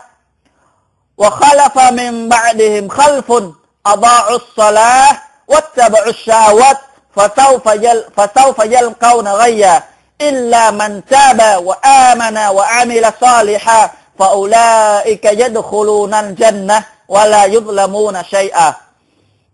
[1.17, 3.51] wa khalafa min ba'dihim khalfun
[3.83, 5.15] adaa'u as-salah
[5.47, 6.75] wattaba'u ash-shahawat
[7.17, 9.83] فسوف يل فسوف يلقون غيا
[10.21, 18.73] إلا من تاب وآمن وعمل صالحا فأولئك يدخلون الجنة ولا يظلمون شيئا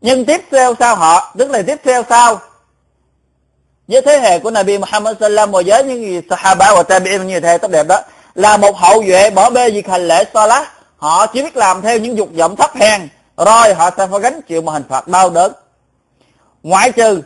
[0.01, 2.39] nhưng tiếp theo sau họ tức là tiếp theo sau
[3.87, 7.39] với thế hệ của Nabi Muhammad sallam và với những gì Sahaba và Tabi'in như
[7.39, 7.99] thế tốt đẹp đó
[8.35, 10.67] là một hậu duệ bỏ bê việc hành lễ Salat
[10.97, 14.41] họ chỉ biết làm theo những dục vọng thấp hèn rồi họ sẽ phải gánh
[14.41, 15.53] chịu một hình phạt đau đớn
[16.63, 17.21] ngoại trừ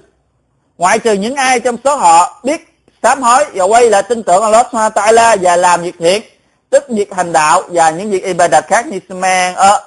[0.78, 4.44] ngoại trừ những ai trong số họ biết sám hối và quay lại tin tưởng
[4.44, 6.22] Allah Subhanahu wa ta'ala và làm việc thiện
[6.73, 9.81] tức việc hành đạo và những việc ibadat khác như semen ớ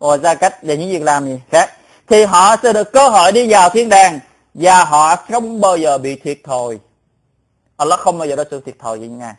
[0.00, 1.72] rồi ra cách và những việc làm gì khác.
[2.08, 4.20] Thì họ sẽ được cơ hội đi vào thiên đàng
[4.54, 6.78] và họ không bao giờ bị thiệt thòi.
[7.76, 9.36] Allah không bao giờ có sự thiệt thòi gì nha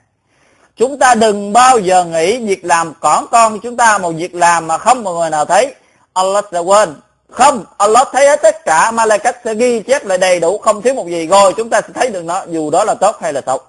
[0.77, 4.67] chúng ta đừng bao giờ nghĩ việc làm cỏn con chúng ta một việc làm
[4.67, 5.75] mà không một người nào thấy.
[6.13, 6.95] Allah sẽ quên.
[7.29, 8.91] Không, Allah thấy hết tất cả.
[8.91, 10.57] Mà là cách sẽ ghi chép lại đầy đủ.
[10.57, 11.27] Không thiếu một gì.
[11.27, 13.59] Rồi chúng ta sẽ thấy được nó, dù đó là tốt hay là xấu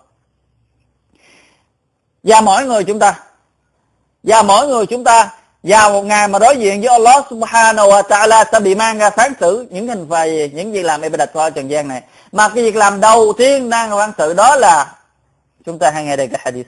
[2.22, 3.20] và mỗi người chúng ta.
[4.22, 5.30] Và mỗi người chúng ta
[5.62, 9.10] vào một ngày mà đối diện với Allah subhanahu wa ta'ala sẽ bị mang ra
[9.10, 12.02] phán xử những hình phạt gì những việc làm ibadat qua trần gian này.
[12.32, 14.94] Mà cái việc làm đầu tiên đang phán xử đó là,
[15.66, 16.66] chúng ta hay nghe đây cái hadith.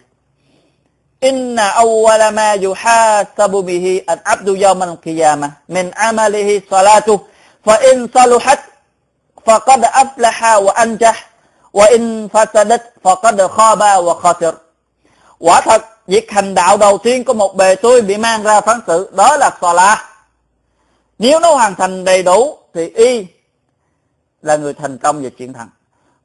[1.20, 7.20] Inna awwala ma yuhasabu bihi al-'abdu yawm al-qiyamah min 'amalihi salatu,
[7.64, 8.58] fa in saluhat
[9.44, 11.14] faqad aflaha wa anjah,
[11.72, 14.54] wa in fasadat faqad khaba wa khasir
[15.40, 18.80] quả thật việc hành đạo đầu tiên của một bề tôi bị mang ra phán
[18.86, 19.98] xử đó là Salah.
[21.18, 23.26] Nếu nó hoàn thành đầy đủ thì y
[24.42, 25.68] là người thành công và chuyện thắng.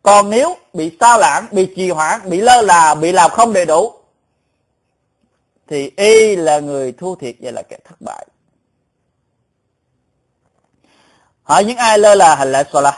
[0.04, 3.66] Còn nếu bị sao lãng, bị trì hoãn, bị lơ là, bị làm không đầy
[3.66, 3.94] đủ
[5.68, 8.28] thì y là người thua thiệt và là kẻ thất bại.
[11.44, 12.96] Hỏi những ai lơ là hành lễ Salah?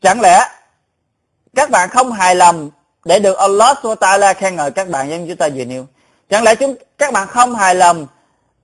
[0.00, 0.48] Chẳng lẽ
[1.54, 2.70] các bạn không hài lòng
[3.06, 5.86] để được Allah SWT khen ngợi các bạn nhân chúng ta vừa nêu.
[6.30, 8.06] Chẳng lẽ chúng, các bạn không hài lòng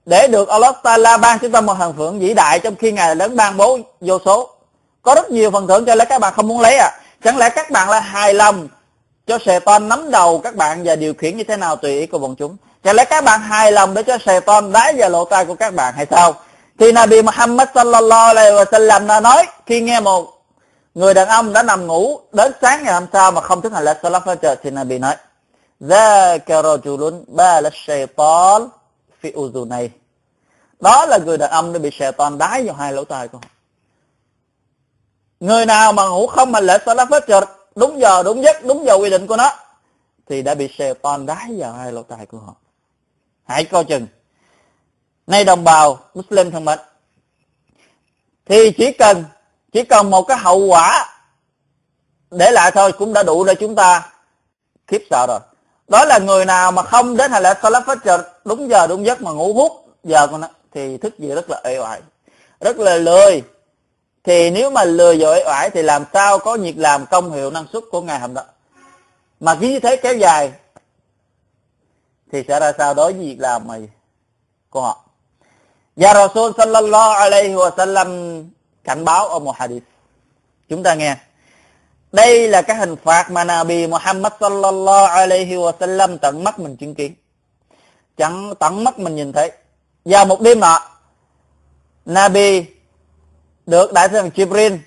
[0.07, 3.17] để được Allah Taala ban chúng ta một phần thưởng vĩ đại trong khi ngài
[3.17, 4.51] lớn ban bố vô số.
[5.03, 6.91] Có rất nhiều phần thưởng cho lẽ các bạn không muốn lấy à?
[7.25, 8.69] Chẳng lẽ các bạn là hài lòng
[9.27, 12.07] cho sề ton nắm đầu các bạn và điều khiển như thế nào tùy ý
[12.07, 12.57] của bọn chúng?
[12.85, 15.55] Chẳng lẽ các bạn hài lòng để cho sề ton đá vào lỗ tai của
[15.55, 16.35] các bạn hay sao?
[16.79, 20.42] Thì Nabi Muhammad sallallahu alaihi wa sallam đã nói, khi nghe một
[20.95, 23.85] người đàn ông đã nằm ngủ, đến sáng ngày hôm sau mà không thức hành
[23.85, 25.17] lễ salat fajr thì Nabi nói,
[25.81, 28.69] Zaka rajulun bala shaytan
[29.23, 29.89] fi uzunay
[30.81, 33.49] đó là người đàn ông đã bị shaytan đái vào hai lỗ tai của họ.
[35.41, 38.95] Người nào mà ngủ không hành lễ salat fajr, đúng giờ, đúng giấc, đúng giờ
[38.95, 39.51] quy định của nó,
[40.29, 42.55] thì đã bị shaytan đái vào hai lỗ tai của họ.
[43.45, 44.07] Hãy coi chừng.
[45.27, 46.79] Nay đồng bào Muslim thân mến,
[48.47, 49.25] thì chỉ cần
[49.73, 51.09] chỉ cần một cái hậu quả
[52.31, 54.09] để lại thôi cũng đã đủ để chúng ta
[54.87, 55.41] khiếp sợ rồi.
[55.89, 59.23] Đó là người nào mà không đến hành lễ salat fajr, đúng giờ, đúng giấc
[59.23, 59.73] mà ngủ hút
[60.05, 62.01] giờ của nó thì thức dậy rất là ê oải,
[62.61, 63.43] rất là lười.
[64.25, 67.51] Thì nếu mà lười và ê oải thì làm sao có nhiệt làm công hiệu
[67.51, 68.43] năng suất của ngày hôm đó?
[69.41, 70.53] Mà cứ như thế kéo dài
[72.33, 73.79] thì sẽ ra sao đối với việc làm mà
[74.71, 75.05] của họ?
[75.97, 78.43] Dạ và Rasul sallallahu alaihi wa sallam
[78.85, 79.83] cảnh báo ở một hadith.
[80.69, 81.17] Chúng ta nghe.
[82.13, 86.77] Đây là cái hình phạt mà Nabi Muhammad sallallahu alaihi wa sallam tận mắt mình
[86.77, 87.15] chứng kiến.
[88.17, 89.53] Chẳng tận mắt mình nhìn thấy.
[90.05, 90.81] Vào một đêm nọ,
[92.05, 92.65] Nabi
[93.67, 94.79] được đại sư Jibril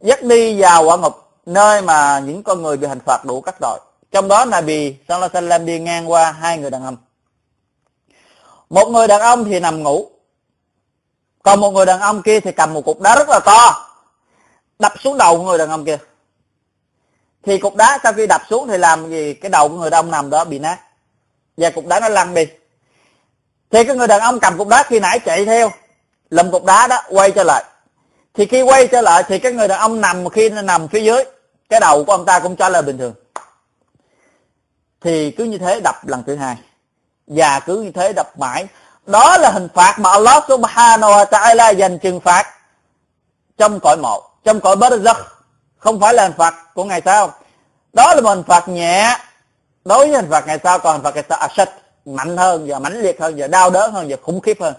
[0.00, 1.14] dắt đi vào quả ngục,
[1.46, 3.80] nơi mà những con người bị hình phạt đủ các tội.
[4.12, 6.96] Trong đó, Nabi sallallahu alaihi wa sallam đi ngang qua hai người đàn ông.
[8.70, 10.10] Một người đàn ông thì nằm ngủ
[11.42, 13.88] còn một người đàn ông kia thì cầm một cục đá rất là to.
[14.78, 15.98] Đập xuống đầu của người đàn ông kia.
[17.42, 19.34] Thì cục đá sau khi đập xuống thì làm gì?
[19.34, 20.78] Cái đầu của người đàn ông nằm đó bị nát.
[21.56, 22.46] Và cục đá nó lăn đi.
[23.70, 25.70] Thì cái người đàn ông cầm cục đá khi nãy chạy theo
[26.30, 27.64] lầm cục đá đó, quay trở lại.
[28.34, 31.00] Thì khi quay trở lại thì cái người đàn ông nằm khi nó nằm phía
[31.00, 31.24] dưới,
[31.68, 33.14] cái đầu của ông ta cũng trả lời bình thường.
[35.00, 36.56] Thì cứ như thế đập lần thứ hai.
[37.26, 38.66] Và cứ như thế đập mãi
[39.08, 42.44] đó là hình phạt mà Allah subhanahu wa ta'ala dành trừng phạt
[43.58, 45.22] trong cõi một, trong cõi barzakh.
[45.78, 47.32] Không phải là hình phạt của ngày sau.
[47.92, 49.16] Đó là một hình phạt nhẹ.
[49.84, 51.68] Đối với hình phạt ngày sau còn hình phạt ngày sau asad,
[52.04, 54.74] mạnh hơn và mãnh liệt hơn và đau đớn hơn và khủng khiếp hơn.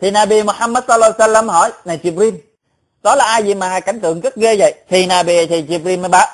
[0.00, 2.32] Thì Nabi Muhammad sallallahu alaihi wasallam hỏi, này Jibril,
[3.02, 4.74] đó là ai vậy mà cảnh tượng rất ghê vậy?
[4.88, 6.26] Thì Nabi, thì Jibril mới bảo,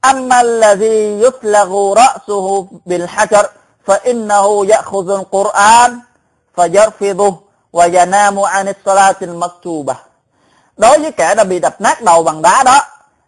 [0.00, 3.44] amma alladhi yuflagu ra'suhu bil hajar.
[3.85, 5.99] فإنه يأخذ القرآن
[6.55, 7.33] فيرفضه
[7.73, 9.95] وينام عن الصلاة المكتوبة
[10.77, 12.79] đối với kẻ đã bị đập nát đầu bằng đá đó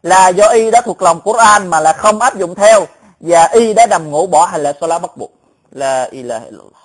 [0.04, 2.86] là do y đã thuộc lòng Quran mà là không áp dụng theo
[3.20, 5.32] và y đã nằm ngủ bỏ hành lễ salat bắt buộc
[5.72, 6.84] là ilaha illallah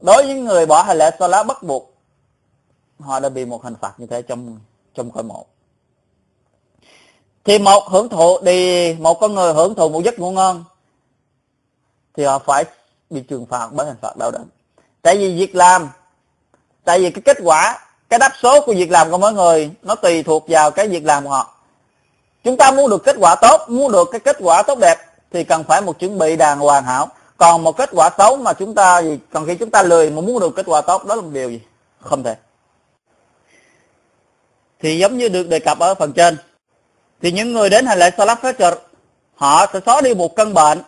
[0.00, 1.94] đối với người bỏ hành lễ salat bắt buộc
[3.00, 4.58] họ đã bị một hình phạt như thế trong
[4.94, 5.46] trong cõi mộ
[7.44, 10.64] thì một hưởng thụ thì một con người hưởng thụ một giấc ngủ ngon
[12.14, 12.64] thì họ phải
[13.09, 14.45] bị trừng phạt bởi hình phạt đau đớn
[15.03, 15.89] tại vì việc làm,
[16.83, 19.95] tại vì cái kết quả, cái đáp số của việc làm của mỗi người, nó
[19.95, 21.55] tùy thuộc vào cái việc làm của họ.
[22.43, 24.97] Chúng ta muốn được kết quả tốt, muốn được cái kết quả tốt đẹp,
[25.31, 27.09] thì cần phải một chuẩn bị đàng hoàn hảo.
[27.37, 30.21] Còn một kết quả xấu mà chúng ta gì còn khi chúng ta lười mà
[30.21, 31.61] muốn được kết quả tốt, đó là một điều gì?
[31.99, 32.35] Không thể.
[34.79, 36.37] Thì giống như được đề cập ở phần trên,
[37.21, 38.75] thì những người đến hành lễ Salat Fajr,
[39.35, 40.81] họ sẽ xóa đi một căn bệnh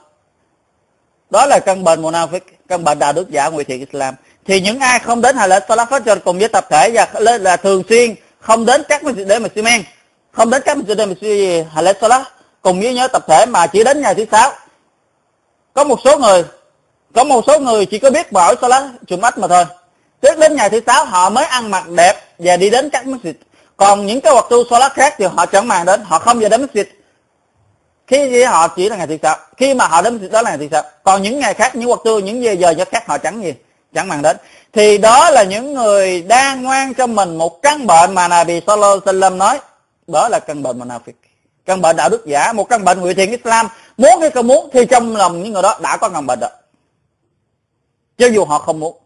[1.29, 4.15] đó là căn bệnh Munafik căn bệnh đạo đức giả ngụy thiện Islam.
[4.45, 7.41] Thì những ai không đến hay lễ Salat Fajr cùng với tập thể và lên
[7.41, 9.83] là thường xuyên không đến các masjid để mà xi men,
[10.31, 11.13] không đến các masjid để mà
[11.73, 12.21] hay lễ Salat,
[12.61, 14.51] cùng với nhớ tập thể mà chỉ đến ngày thứ sáu.
[15.73, 16.43] Có một số người,
[17.13, 19.65] có một số người chỉ có biết bảo Salat Jumat mà thôi.
[20.21, 23.33] Trước đến ngày thứ sáu, họ mới ăn mặc đẹp và đi đến các masjid.
[23.77, 26.49] Còn những cái hoạt tu salat khác thì họ chẳng màng đến, họ không về
[26.49, 26.85] đến masjid
[28.07, 30.67] khi họ chỉ là ngày thiệt sợ khi mà họ đến đó là ngày thứ
[30.71, 33.43] sáu còn những ngày khác, những hoạt tư những giờ giờ giấc khác, họ chẳng
[33.43, 33.53] gì,
[33.93, 34.37] chẳng màng đến.
[34.73, 38.99] Thì đó là những người đang ngoan cho mình một căn bệnh mà Nabi sallallahu
[39.05, 39.59] alaihi wasallam nói.
[40.07, 41.13] Đó là căn bệnh munafik
[41.65, 43.67] căn bệnh đạo đức giả, một căn bệnh nguy thiện Islam.
[43.97, 46.47] Muốn hay không muốn thì trong lòng những người đó đã có căn bệnh đó
[48.17, 48.97] cho dù họ không muốn.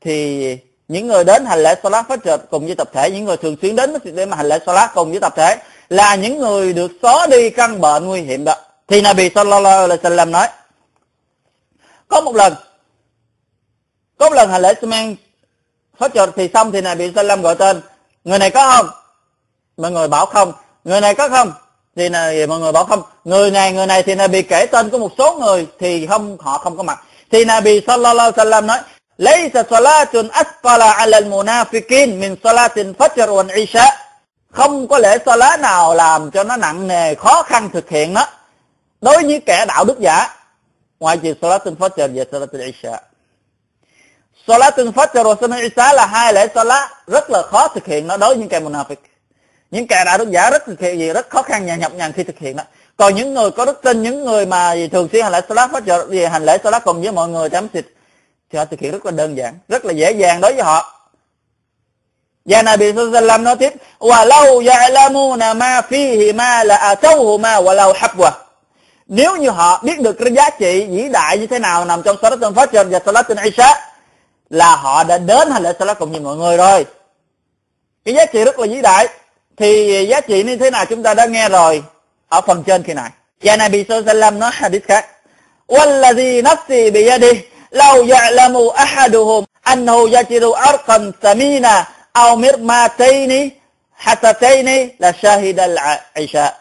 [0.00, 3.56] Thì những người đến hành lễ salat trợ cùng với tập thể, những người thường
[3.62, 5.56] xuyên đến để mà hành lễ salat cùng với tập thể
[5.89, 8.55] là những người được xóa đi căn bệnh nguy hiểm đó
[8.87, 10.47] thì Nabi sallallahu alaihi wasallam nói
[12.07, 12.53] có một lần
[14.17, 15.15] có một lần hành lễ Suman
[15.99, 17.81] fajr thì xong thì Nabi sallallahu gọi tên
[18.23, 18.89] người này có không
[19.77, 21.53] mọi người bảo không người này có không
[21.95, 24.97] thì này mọi người bảo không người này người này thì Nabi kể tên của
[24.97, 26.99] một số người thì không họ không có mặt
[27.31, 28.79] thì Nabi sallallahu alaihi wasallam nói
[29.19, 34.02] ليس صلاة أثقل على المنافقين من صلاة الفجر والعشاء
[34.54, 38.26] không có lễ salat nào làm cho nó nặng nề, khó khăn thực hiện nó
[39.00, 40.36] đối với kẻ đạo đức giả,
[41.00, 43.00] ngoài trừ salatul fajr và salatul isha.
[44.46, 48.16] Salatul fajr và salatul isha là hai lễ salat rất là khó thực hiện nó
[48.16, 48.96] đối với những kẻ munafik
[49.70, 52.12] những kẻ đạo đức giả rất thực hiện gì, rất khó khăn và nhọc nhằn
[52.12, 52.64] khi thực hiện đó.
[52.96, 56.06] Còn những người có đức tin, những người mà thường xuyên hành lễ salat fajr
[56.06, 57.86] vì hành lễ salat cùng với mọi người chấm xịt,
[58.52, 60.93] thì họ thực hiện rất là đơn giản, rất là dễ dàng đối với họ.
[62.45, 67.93] và Nabi sallallahu nói tiếp wa law ya'lamuna ma fihi ma la atawhuma wa law
[67.93, 68.31] habwa
[69.07, 72.17] nếu như họ biết được cái giá trị vĩ đại như thế nào nằm trong
[72.21, 73.75] Salat al-Fajr và Salat al-Isha
[74.49, 76.85] là họ đã đến hành lễ Salat cùng như mọi người rồi
[78.05, 79.07] cái giá trị rất là vĩ đại
[79.57, 81.83] thì giá trị như thế nào chúng ta đã nghe rồi
[82.29, 83.09] ở phần trên khi này
[83.43, 85.05] và Nabi sallallahu nói hadith khác
[85.69, 87.37] والذي نفسي بيده
[87.71, 88.55] لو يعلم
[88.85, 91.85] أحدهم أنه يجد عرقا ثمينا
[92.15, 93.51] أو مرماتين
[94.03, 96.53] حستين لشاهد العشاء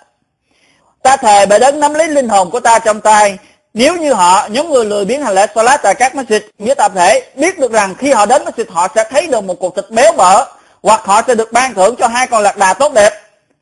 [1.03, 3.38] ta thề bởi đấng nắm lấy linh hồn của ta trong tay
[3.74, 6.92] nếu như họ những người lười biếng hành lễ salat tại các masjid với tập
[6.94, 9.90] thể biết được rằng khi họ đến masjid họ sẽ thấy được một cục thịt
[9.90, 10.44] béo bở
[10.82, 13.11] hoặc họ sẽ được ban thưởng cho hai con lạc đà tốt đẹp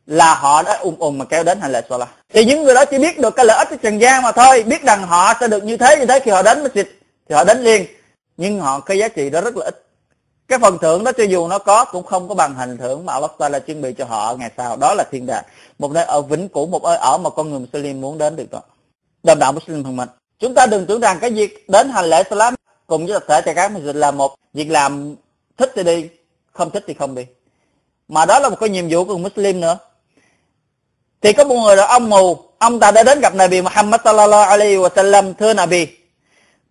[0.06, 2.08] là họ đã ùm ùm mà kéo đến hành lễ Salah.
[2.32, 4.62] Thì những người đó chỉ biết được cái lợi ích của trần gian mà thôi,
[4.62, 6.84] biết rằng họ sẽ được như thế như thế khi họ đến masjid
[7.28, 7.86] thì họ đến liền,
[8.36, 9.79] nhưng họ cái giá trị đó rất là ít.
[10.51, 13.13] Cái phần thưởng đó cho dù nó có cũng không có bằng hình thưởng mà
[13.13, 15.43] Allah Taala chuẩn bị cho họ ngày sau, đó là thiên đàng.
[15.79, 18.51] Một nơi ở vĩnh cửu, một nơi ở mà con người Muslim muốn đến được
[18.51, 18.61] đó.
[19.23, 20.09] Đồng đạo Muslim thân mình.
[20.39, 22.55] Chúng ta đừng tưởng rằng cái việc đến hành lễ Salam
[22.87, 25.15] cùng với tập thể tại các masjid là một việc làm
[25.57, 26.09] thích thì đi,
[26.51, 27.25] không thích thì không đi.
[28.07, 29.77] Mà đó là một cái nhiệm vụ của Muslim nữa
[31.21, 34.49] thì có một người là ông mù ông ta đã đến gặp Nabi Muhammad sallallahu
[34.49, 35.87] alaihi wa sallam thưa Nabi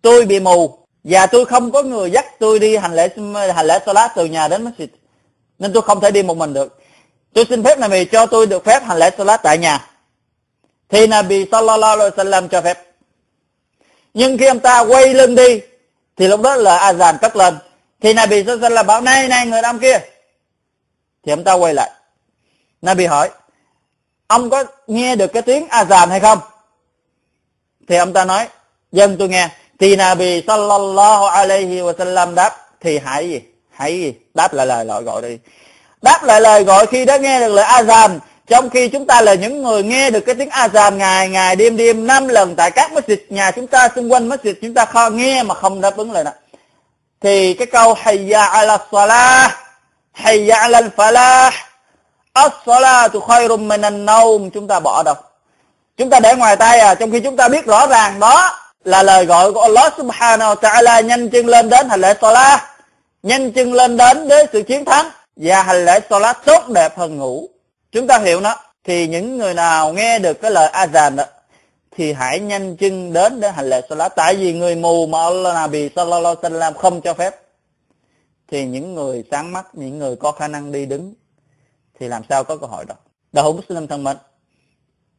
[0.01, 3.09] tôi bị mù và tôi không có người dắt tôi đi hành lễ
[3.55, 4.87] hành lễ salat từ nhà đến masjid.
[5.59, 6.81] Nên tôi không thể đi một mình được.
[7.33, 9.87] Tôi xin phép Nabi cho tôi được phép hành lễ salat tại nhà.
[10.91, 12.83] Thì Nabi sallallahu alaihi wasallam cho phép.
[14.13, 15.61] Nhưng khi ông ta quay lưng đi,
[16.17, 17.57] thì lúc đó là azan cất lên.
[18.01, 19.99] Thì Nabi sallallahu alaihi wasallam bảo, này này, người đàn kia.
[21.23, 21.91] Thì ông ta quay lại.
[22.81, 23.29] Nabi hỏi,
[24.27, 26.39] ông có nghe được cái tiếng azan hay không?
[27.87, 28.47] Thì ông ta nói,
[28.91, 29.49] dân tôi nghe
[29.81, 33.41] thì Nabi sallallahu alaihi wa sallam đáp thì hãy gì?
[33.71, 34.13] Hãy gì?
[34.33, 35.37] Đáp lại lời gọi gọi đi.
[36.01, 38.19] Đáp lại lời gọi khi đã nghe được lời azan.
[38.47, 41.77] Trong khi chúng ta là những người nghe được cái tiếng azan ngày ngày đêm
[41.77, 45.09] đêm năm lần tại các masjid nhà chúng ta xung quanh masjid chúng ta kho
[45.09, 46.31] nghe mà không đáp ứng lời đó.
[47.21, 49.51] Thì cái câu hayya ala salah
[50.11, 51.51] hayya ala falah
[52.33, 55.15] As-salatu khairum minan naum chúng ta bỏ đâu?
[55.97, 59.03] Chúng ta để ngoài tay à, trong khi chúng ta biết rõ ràng đó là
[59.03, 62.61] lời gọi của Allah Subhanahu wa ta'ala nhanh chân lên đến hành lễ salat,
[63.23, 67.17] nhanh chân lên đến với sự chiến thắng và hành lễ salat tốt đẹp hơn
[67.17, 67.49] ngủ.
[67.91, 68.55] Chúng ta hiểu nó.
[68.83, 71.23] Thì những người nào nghe được cái lời azan đó
[71.91, 74.15] thì hãy nhanh chân đến để hành lễ salat.
[74.15, 77.35] Tại vì người mù mà Allah Nabi sallallahu alaihi wasallam không cho phép.
[78.51, 81.13] Thì những người sáng mắt những người có khả năng đi đứng
[81.99, 82.95] thì làm sao có cơ hội đó?
[83.31, 84.17] Đạo hữu Muslim thân mến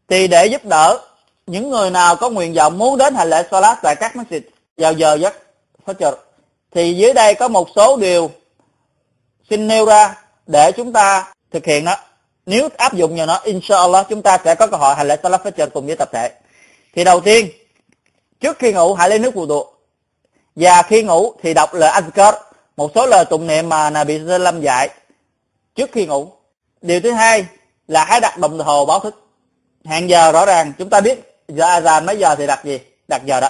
[0.09, 0.99] thì để giúp đỡ
[1.47, 4.40] những người nào có nguyện vọng muốn đến hành lễ Salat tại các masjid,
[4.76, 5.34] vào giờ giấc
[5.86, 6.14] Fajr
[6.70, 8.30] thì dưới đây có một số điều
[9.51, 10.14] xin nêu ra
[10.47, 11.97] để chúng ta thực hiện đó
[12.47, 15.43] nếu áp dụng vào nó, inshallah, chúng ta sẽ có cơ hội hành lễ Salat
[15.45, 16.30] Fajr cùng với tập thể.
[16.95, 17.49] Thì đầu tiên,
[18.40, 19.72] trước khi ngủ, hãy lấy nước phù độ
[20.57, 22.32] và khi ngủ thì đọc lời azkar,
[22.76, 24.88] một số lời tụng niệm mà Nabi Sallam dạy
[25.74, 26.28] trước khi ngủ.
[26.80, 27.47] Điều thứ hai
[27.88, 29.28] là hãy đặt đồng hồ báo thức.
[29.84, 33.23] Hẹn giờ rõ ràng, chúng ta biết giờ azan mấy giờ thì đặt gì đặt
[33.27, 33.49] giờ đó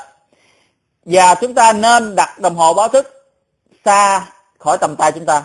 [1.04, 3.32] và chúng ta nên đặt đồng hồ báo thức
[3.84, 4.26] xa
[4.58, 5.42] khỏi tầm tay chúng ta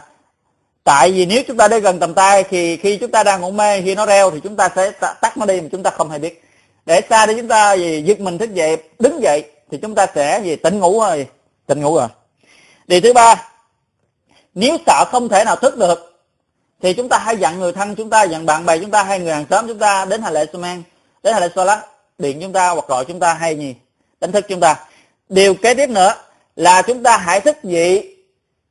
[0.83, 3.51] tại vì nếu chúng ta đi gần tầm tay thì khi chúng ta đang ngủ
[3.51, 4.91] mê khi nó reo thì chúng ta sẽ
[5.21, 6.43] tắt nó đi mà chúng ta không hay biết
[6.85, 10.07] để xa để chúng ta gì giật mình thức dậy đứng dậy thì chúng ta
[10.15, 11.27] sẽ gì tỉnh ngủ rồi
[11.65, 12.07] tỉnh ngủ rồi
[12.87, 13.49] điều thứ ba
[14.53, 16.23] nếu sợ không thể nào thức được
[16.81, 19.19] thì chúng ta hãy dặn người thân chúng ta dặn bạn bè chúng ta hay
[19.19, 20.83] người hàng xóm chúng ta đến hành lễ Suman
[21.23, 21.79] đến hành lễ solat
[22.17, 23.75] điện chúng ta hoặc gọi chúng ta hay gì,
[24.19, 24.75] đánh thức chúng ta.
[25.29, 26.13] Điều kế tiếp nữa
[26.55, 28.15] là chúng ta hãy thức dậy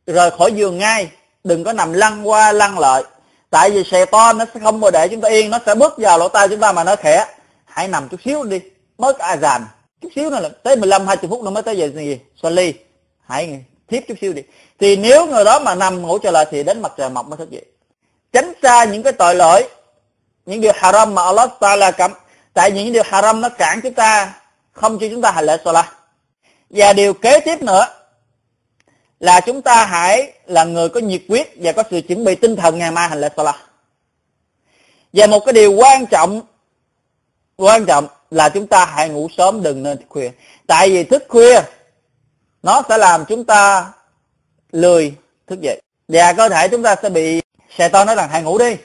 [0.07, 1.09] rời khỏi giường ngay,
[1.45, 3.03] đừng có nằm lăn qua lăn lại.
[3.51, 5.95] Tại vì xe to nó sẽ không mà để chúng ta yên, nó sẽ bước
[5.99, 7.27] vào lỗ tai chúng ta mà nó khẽ.
[7.65, 8.61] Hãy nằm chút xíu đi,
[8.99, 9.65] mới có ai dàn
[10.01, 12.19] chút xíu nữa là tới 15 20 phút nữa mới tới giờ gì?
[12.43, 12.75] Ly
[13.27, 14.43] hãy thiếp chút xíu đi.
[14.79, 17.37] Thì nếu người đó mà nằm ngủ trở lại thì đến mặt trời mọc mới
[17.37, 17.65] thức dậy.
[18.33, 19.69] Tránh xa những cái tội lỗi,
[20.47, 22.13] những điều haram mà Allah Taala cấm
[22.57, 24.35] tại những điều haram nó cản chúng ta,
[24.73, 25.87] không cho chúng ta hành lễ salat.
[26.71, 27.87] Và điều kế tiếp nữa
[29.21, 32.57] là chúng ta hãy là người có nhiệt quyết và có sự chuẩn bị tinh
[32.57, 33.55] thần ngày mai hành lễ salat.
[35.13, 36.43] Và một cái điều quan trọng
[37.57, 40.31] quan trọng là chúng ta hãy ngủ sớm, đừng nên thức khuya.
[40.67, 41.61] Tại vì thức khuya,
[42.63, 43.93] nó sẽ làm chúng ta
[44.73, 45.15] lười
[45.47, 45.83] thức dậy.
[46.09, 47.43] Và cơ thể chúng ta sẽ bị
[47.79, 48.77] Xe to nói rằng hãy ngủ đi.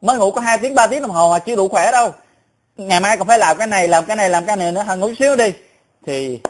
[0.00, 2.14] Mới ngủ có hai tiếng 3 tiếng đồng hồ mà chưa đủ khỏe đâu.
[2.88, 4.96] Ngày mai còn phải làm cái này, làm cái này, làm cái này nữa Hãy
[4.96, 5.52] ngủ xíu đi.
[6.06, 6.40] Thì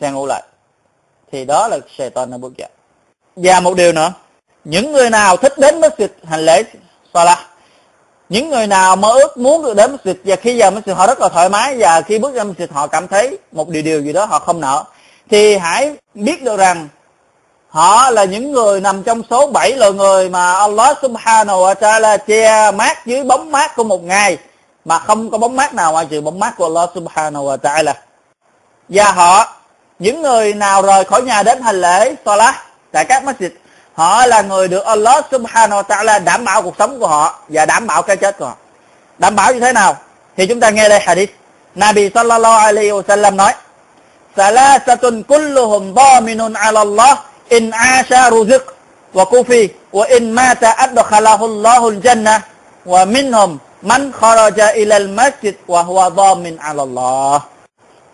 [0.00, 0.42] sẽ ngủ lại.
[1.32, 2.68] Thì đó là sài toàn nó bước dậy.
[3.36, 4.12] Và một điều nữa,
[4.64, 6.62] Những người nào thích đến masjid hành lễ
[7.14, 7.38] Salah,
[8.28, 11.20] những người nào mơ ước muốn được đến masjid, và khi giờ masjid họ rất
[11.20, 14.12] là thoải mái, và khi bước ra masjid họ cảm thấy một điều điều gì
[14.12, 14.84] đó họ không nợ
[15.30, 16.88] thì hãy biết được rằng
[17.68, 22.18] Họ là những người nằm trong số 7 loài người mà Allah subhanahu wa ta'ala
[22.26, 24.38] che mát dưới bóng mát của một ngày
[24.84, 27.94] mà không có bóng mát nào ngoài trừ bóng mát của Allah subhanahu wa ta'ala.
[28.88, 29.56] Và họ,
[29.98, 32.54] những người nào rời khỏi nhà đến hành lễ salat
[32.92, 33.50] tại các masjid,
[33.94, 37.66] họ là người được Allah subhanahu wa ta'ala đảm bảo cuộc sống của họ và
[37.66, 38.56] đảm bảo cái chết của họ.
[39.18, 39.96] Đảm bảo như thế nào?
[40.36, 41.30] Thì chúng ta nghe đây hadith.
[41.74, 43.52] Nabi sallallahu alaihi wasallam nói:
[44.36, 47.18] "Salasatun kulluhum dhaminun 'ala Allah"
[47.48, 48.64] in asha ruzik
[49.12, 52.40] wa kufi wa in mata adkhalahu Allahu al-jannah
[53.82, 57.42] Man kharaja ilal masjid wa huwa dhamin ala Allah.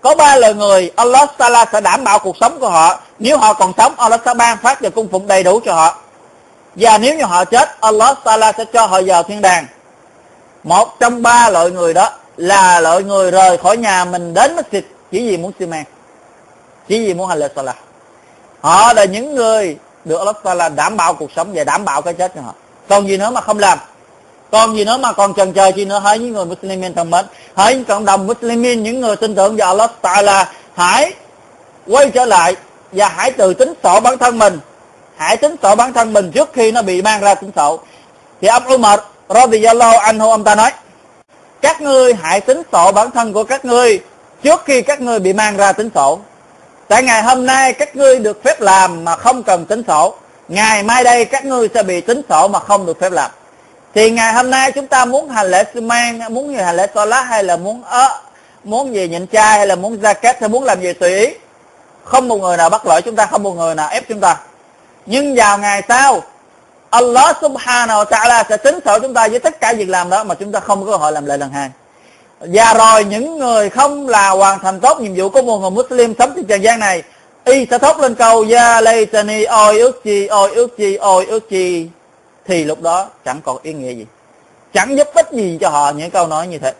[0.00, 3.52] Có ba loại người Allah Taala sẽ đảm bảo cuộc sống của họ, nếu họ
[3.52, 5.98] còn sống Allah sẽ ban phát và cung phụng đầy đủ cho họ.
[6.74, 9.66] Và nếu như họ chết, Allah Taala sẽ cho họ vào thiên đàng.
[10.62, 14.82] Một trong ba loại người đó là loại người rời khỏi nhà mình đến masjid
[15.10, 15.84] chỉ vì muốn xi măng,
[16.88, 17.76] chỉ vì muốn hành lễ salah.
[18.60, 22.14] Họ là những người được Allah Taala đảm bảo cuộc sống và đảm bảo cái
[22.14, 22.54] chết cho họ.
[22.88, 23.78] Còn gì nữa mà không làm
[24.50, 25.98] còn gì nữa mà còn chần chờ chi nữa?
[25.98, 27.24] Hỡi những người Muslimin thân mến.
[27.54, 30.52] Hỡi những cộng đồng Muslimin những người tin tưởng vào Allah Taala.
[30.74, 31.12] Hãy
[31.86, 32.56] quay trở lại
[32.92, 34.60] và hãy tự tính sổ bản thân mình.
[35.16, 37.80] Hãy tính sổ bản thân mình trước khi nó bị mang ra tính sổ.
[38.40, 40.70] Thì ông Umar radiyallahu anhu, ông ta nói,
[41.62, 44.00] các ngươi hãy tính sổ bản thân của các ngươi
[44.42, 46.18] trước khi các ngươi bị mang ra tính sổ.
[46.88, 50.14] Tại ngày hôm nay các ngươi được phép làm mà không cần tính sổ.
[50.48, 53.30] Ngày mai đây các ngươi sẽ bị tính sổ mà không được phép làm
[53.94, 57.22] thì ngày hôm nay chúng ta muốn hành lễ sư mang, muốn hành lễ lá
[57.22, 58.08] hay là muốn ớ,
[58.64, 61.26] muốn gì, nhịn chai hay là muốn ra kết, hay muốn làm gì tùy ý.
[62.04, 64.36] Không một người nào bắt lỗi chúng ta, không một người nào ép chúng ta.
[65.06, 66.22] Nhưng vào ngày sau,
[66.90, 70.24] Allah subhanahu wa ta'ala sẽ tính sổ chúng ta với tất cả việc làm đó
[70.24, 71.70] mà chúng ta không có cơ hội làm lại lần hai.
[72.40, 76.14] Và rồi những người không là hoàn thành tốt nhiệm vụ của một người Muslim
[76.18, 77.02] sống trên trần gian này,
[77.44, 81.50] y sẽ thốt lên câu ya laytani ôi ước chi, ôi ước chi, ôi ước
[81.50, 81.88] chi
[82.48, 84.06] thì lúc đó chẳng còn ý nghĩa gì.
[84.74, 86.72] Chẳng giúp ích gì cho họ, những câu nói như thế.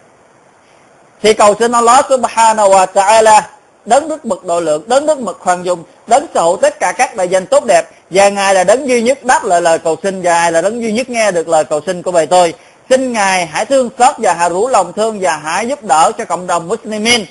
[1.22, 3.42] Thì cầu xin Allah subhanahu wa ta'ala
[3.84, 6.92] đấng đức mực độ lượng, đấng đức mực khoan dung, đấng sở hữu tất cả
[6.92, 7.90] các đại danh tốt đẹp.
[8.10, 10.82] Và ngài là đấng duy nhất đáp lời lời cầu xin, và ngài là đấng
[10.82, 12.54] duy nhất nghe được lời cầu xin của bài tôi.
[12.90, 16.24] Xin ngài hãy thương xót và hãy rủ lòng thương và hãy giúp đỡ cho
[16.24, 17.24] cộng đồng muslimin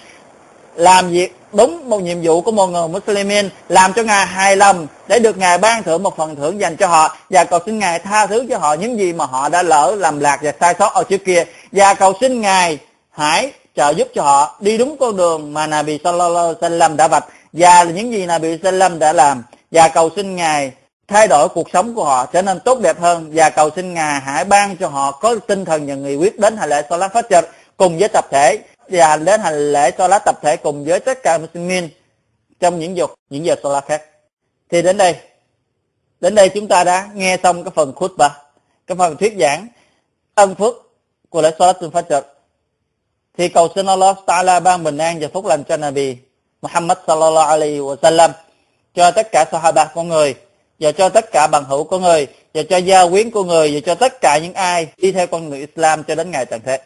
[0.78, 4.88] làm việc đúng một nhiệm vụ của một người Muslimin làm cho Ngài hài lòng
[5.08, 7.18] để được Ngài ban thưởng một phần thưởng dành cho họ.
[7.30, 10.20] Và cầu xin Ngài tha thứ cho họ những gì mà họ đã lỡ làm
[10.20, 11.44] lạc và sai sót ở trước kia.
[11.72, 12.78] Và cầu xin Ngài
[13.10, 17.08] hãy trợ giúp cho họ đi đúng con đường mà Nabi Sallallahu Alaihi Wasallam đã
[17.08, 19.44] vạch và những gì Nabi Sallam đã làm.
[19.72, 20.72] Và cầu xin Ngài
[21.08, 23.32] thay đổi cuộc sống của họ trở nên tốt đẹp hơn.
[23.34, 26.58] Và cầu xin Ngài hãy ban cho họ có tinh thần và nghị quyết đến
[26.58, 27.44] hành lễ Salat Fajr
[27.78, 28.58] cùng với tập thể
[28.90, 31.90] và hành đến hành lễ Salat tập thể cùng với tất cả Muslimin
[32.60, 34.04] trong những dục những giờ Salat khác.
[34.70, 35.16] Thì đến đây,
[36.20, 38.32] đến đây chúng ta đã nghe xong cái phần khutbah,
[38.88, 39.68] cái phần thuyết giảng
[40.36, 40.76] ân phước
[41.30, 42.22] của lễ Salat Fajr.
[43.38, 46.18] Thì cầu xin Allah Ta'ala ban bình an và phúc lành cho Nabi
[46.62, 48.32] Muhammad sallallahu alaihi wa sallam
[48.94, 50.36] cho tất cả sahaba của người
[50.80, 53.80] và cho tất cả bằng hữu của người và cho gia quyến của người và
[53.86, 56.82] cho tất cả những ai đi theo con người Islam cho đến ngày tận thế.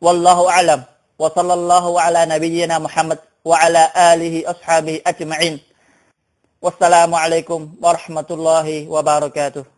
[0.00, 0.78] Wallahu a'lam
[1.18, 5.60] wa sallallahu ala nabiyyina Muhammad wa ala alihi ashabihi ajma'in.
[6.62, 9.73] Wassalamu alaikum wa rahmatullahi wa barakatuh.